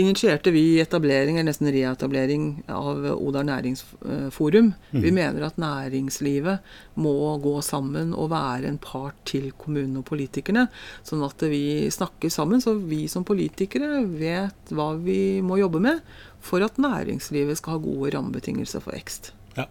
initierte 0.00 0.52
vi 0.54 0.80
etablering, 0.82 1.38
eller 1.38 1.52
nesten 1.52 1.70
reetablering, 1.72 2.48
av 2.72 3.06
Odar 3.14 3.46
næringsforum. 3.48 4.72
Vi 4.90 5.12
mener 5.14 5.46
at 5.46 5.60
næringslivet 5.60 6.74
må 7.00 7.14
gå 7.44 7.54
sammen 7.64 8.12
og 8.12 8.32
være 8.34 8.68
en 8.70 8.80
part 8.82 9.16
til 9.28 9.50
kommunene 9.60 10.02
og 10.02 10.08
politikerne. 10.10 10.66
Sånn 11.06 11.24
at 11.26 11.46
vi 11.48 11.88
snakker 11.94 12.32
sammen, 12.32 12.64
så 12.64 12.76
vi 12.80 13.04
som 13.12 13.26
politikere 13.26 14.02
vet 14.18 14.74
hva 14.74 14.92
vi 15.00 15.40
må 15.44 15.60
jobbe 15.62 15.82
med 15.84 16.04
for 16.44 16.64
at 16.64 16.80
næringslivet 16.80 17.60
skal 17.60 17.78
ha 17.78 17.84
gode 17.84 18.12
rammebetingelser 18.16 18.84
for 18.84 18.96
vekst. 18.96 19.32
Ja. 19.56 19.68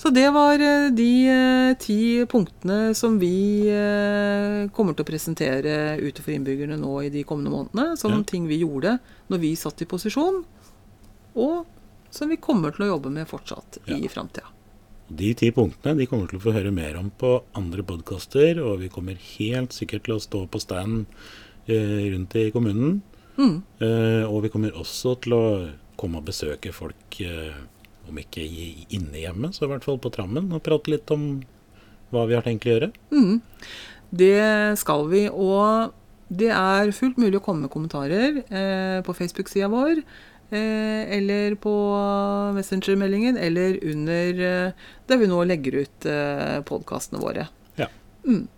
Så 0.00 0.08
det 0.16 0.30
var 0.32 0.56
eh, 0.64 0.86
de 0.96 1.08
eh, 1.28 1.74
ti 1.76 2.24
punktene 2.24 2.94
som 2.96 3.18
vi 3.20 3.68
eh, 3.68 4.62
kommer 4.72 4.96
til 4.96 5.04
å 5.04 5.08
presentere 5.10 5.74
ute 6.00 6.24
for 6.24 6.32
innbyggerne 6.32 6.78
nå 6.80 6.94
i 7.04 7.10
de 7.12 7.24
kommende 7.28 7.52
månedene, 7.52 7.98
som 8.00 8.14
Ja. 8.14 8.22
ting 8.24 8.46
vi 8.48 8.62
gjorde 8.62 8.94
når 9.28 9.42
vi 9.42 9.50
satt 9.60 9.82
i 9.84 9.88
posisjon, 9.90 10.40
og 11.36 11.66
som 12.10 12.32
vi 12.32 12.40
kommer 12.40 12.72
til 12.72 12.86
å 12.86 12.94
jobbe 12.94 13.12
med 13.12 13.28
fortsatt 13.28 13.76
i 13.92 14.00
Ja. 14.00 14.08
framtida. 14.08 14.48
De 15.10 15.34
ti 15.34 15.50
punktene 15.50 15.98
de 15.98 16.06
kommer 16.06 16.30
til 16.30 16.38
å 16.38 16.46
få 16.48 16.54
høre 16.54 16.72
mer 16.72 16.96
om 16.96 17.10
på 17.10 17.42
andre 17.54 17.82
podkaster, 17.82 18.56
og 18.64 18.78
vi 18.80 18.88
kommer 18.88 19.18
helt 19.36 19.72
sikkert 19.76 20.04
til 20.04 20.14
å 20.14 20.22
stå 20.22 20.46
på 20.48 20.60
stand 20.62 21.06
rundt 21.68 22.34
i 22.36 22.50
kommunen. 22.50 23.02
Mm. 23.36 23.62
Og 24.30 24.42
vi 24.42 24.48
kommer 24.48 24.70
også 24.70 25.20
til 25.20 25.32
å 25.34 25.70
komme 25.98 26.18
og 26.18 26.24
besøke 26.24 26.72
folk, 26.72 27.18
om 28.10 28.18
ikke 28.20 28.44
inne 28.92 29.22
hjemme, 29.22 29.52
så 29.54 29.66
i 29.66 29.72
hvert 29.72 29.86
fall 29.86 30.00
på 30.02 30.12
trammen, 30.14 30.50
og 30.54 30.64
prate 30.66 30.92
litt 30.92 31.10
om 31.14 31.30
hva 32.10 32.26
vi 32.26 32.36
har 32.36 32.44
tenkt 32.46 32.66
å 32.66 32.74
gjøre. 32.74 32.90
Mm. 33.14 33.40
Det 34.10 34.34
skal 34.80 35.06
vi, 35.10 35.28
og 35.30 35.94
det 36.30 36.50
er 36.54 36.92
fullt 36.94 37.18
mulig 37.18 37.38
å 37.38 37.44
komme 37.44 37.66
med 37.66 37.72
kommentarer 37.72 38.42
eh, 38.42 38.98
på 39.06 39.14
Facebook-sida 39.18 39.70
vår. 39.70 40.02
Eh, 40.50 41.02
eller 41.16 41.54
på 41.62 41.72
Messenger-meldingen, 42.56 43.38
eller 43.38 43.78
under 43.86 44.40
eh, 44.46 44.72
der 45.06 45.20
vi 45.20 45.28
nå 45.30 45.44
legger 45.46 45.84
ut 45.84 46.06
eh, 46.10 46.56
podkastene 46.66 47.22
våre. 47.22 47.46
Ja. 47.78 47.86
Mm. 48.26 48.48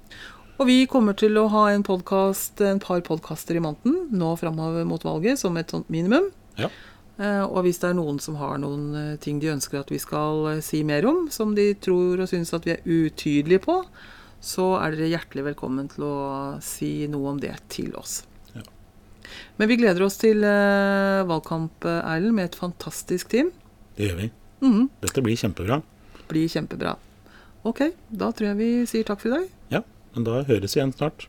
Og 0.56 0.68
vi 0.68 0.78
kommer 0.88 1.16
til 1.18 1.36
å 1.36 1.48
ha 1.52 1.66
en, 1.72 1.84
podcast, 1.84 2.60
en 2.64 2.80
par 2.80 3.02
podkaster 3.04 3.58
i 3.58 3.64
måneden 3.64 4.08
nå 4.16 4.32
framover 4.40 4.88
mot 4.88 5.04
valget, 5.04 5.40
som 5.42 5.56
et 5.60 5.72
sånt 5.72 5.92
minimum. 5.92 6.30
Ja. 6.56 6.72
Eh, 7.20 7.42
og 7.44 7.62
hvis 7.66 7.78
det 7.82 7.90
er 7.90 7.96
noen 7.98 8.18
som 8.22 8.38
har 8.40 8.56
noen 8.62 8.86
eh, 8.96 9.16
ting 9.20 9.38
de 9.42 9.50
ønsker 9.52 9.82
at 9.82 9.90
vi 9.92 9.98
skal 10.00 10.46
eh, 10.54 10.60
si 10.64 10.80
mer 10.86 11.04
om, 11.08 11.26
som 11.30 11.52
de 11.54 11.68
tror 11.76 12.22
og 12.24 12.30
syns 12.30 12.54
at 12.56 12.64
vi 12.66 12.72
er 12.74 12.84
utydelige 12.88 13.60
på, 13.66 13.76
så 14.42 14.72
er 14.80 14.96
dere 14.96 15.10
hjertelig 15.12 15.44
velkommen 15.52 15.90
til 15.92 16.06
å 16.08 16.14
si 16.64 17.06
noe 17.12 17.34
om 17.34 17.38
det 17.42 17.52
til 17.70 17.92
oss. 18.00 18.22
Ja. 18.56 18.64
Men 19.60 19.70
vi 19.70 19.76
gleder 19.78 20.02
oss 20.02 20.16
til 20.18 20.42
valgkamp, 20.42 21.84
Erlend, 21.86 22.34
med 22.34 22.48
et 22.50 22.58
fantastisk 22.58 23.30
team. 23.30 23.52
Det 23.94 24.08
gjør 24.08 24.18
vi. 24.24 24.30
Mhm, 24.64 24.88
Dette 25.04 25.22
blir 25.22 25.38
kjempebra. 25.38 25.78
blir 26.32 26.48
kjempebra. 26.50 26.96
Ok, 27.68 27.84
da 28.10 28.32
tror 28.34 28.48
jeg 28.50 28.58
vi 28.58 28.70
sier 28.90 29.06
takk 29.06 29.20
for 29.22 29.30
i 29.30 29.36
dag. 29.36 29.46
Ja, 29.76 29.80
men 30.16 30.24
da 30.26 30.40
høres 30.48 30.74
vi 30.74 30.80
igjen 30.80 30.94
snart. 30.96 31.28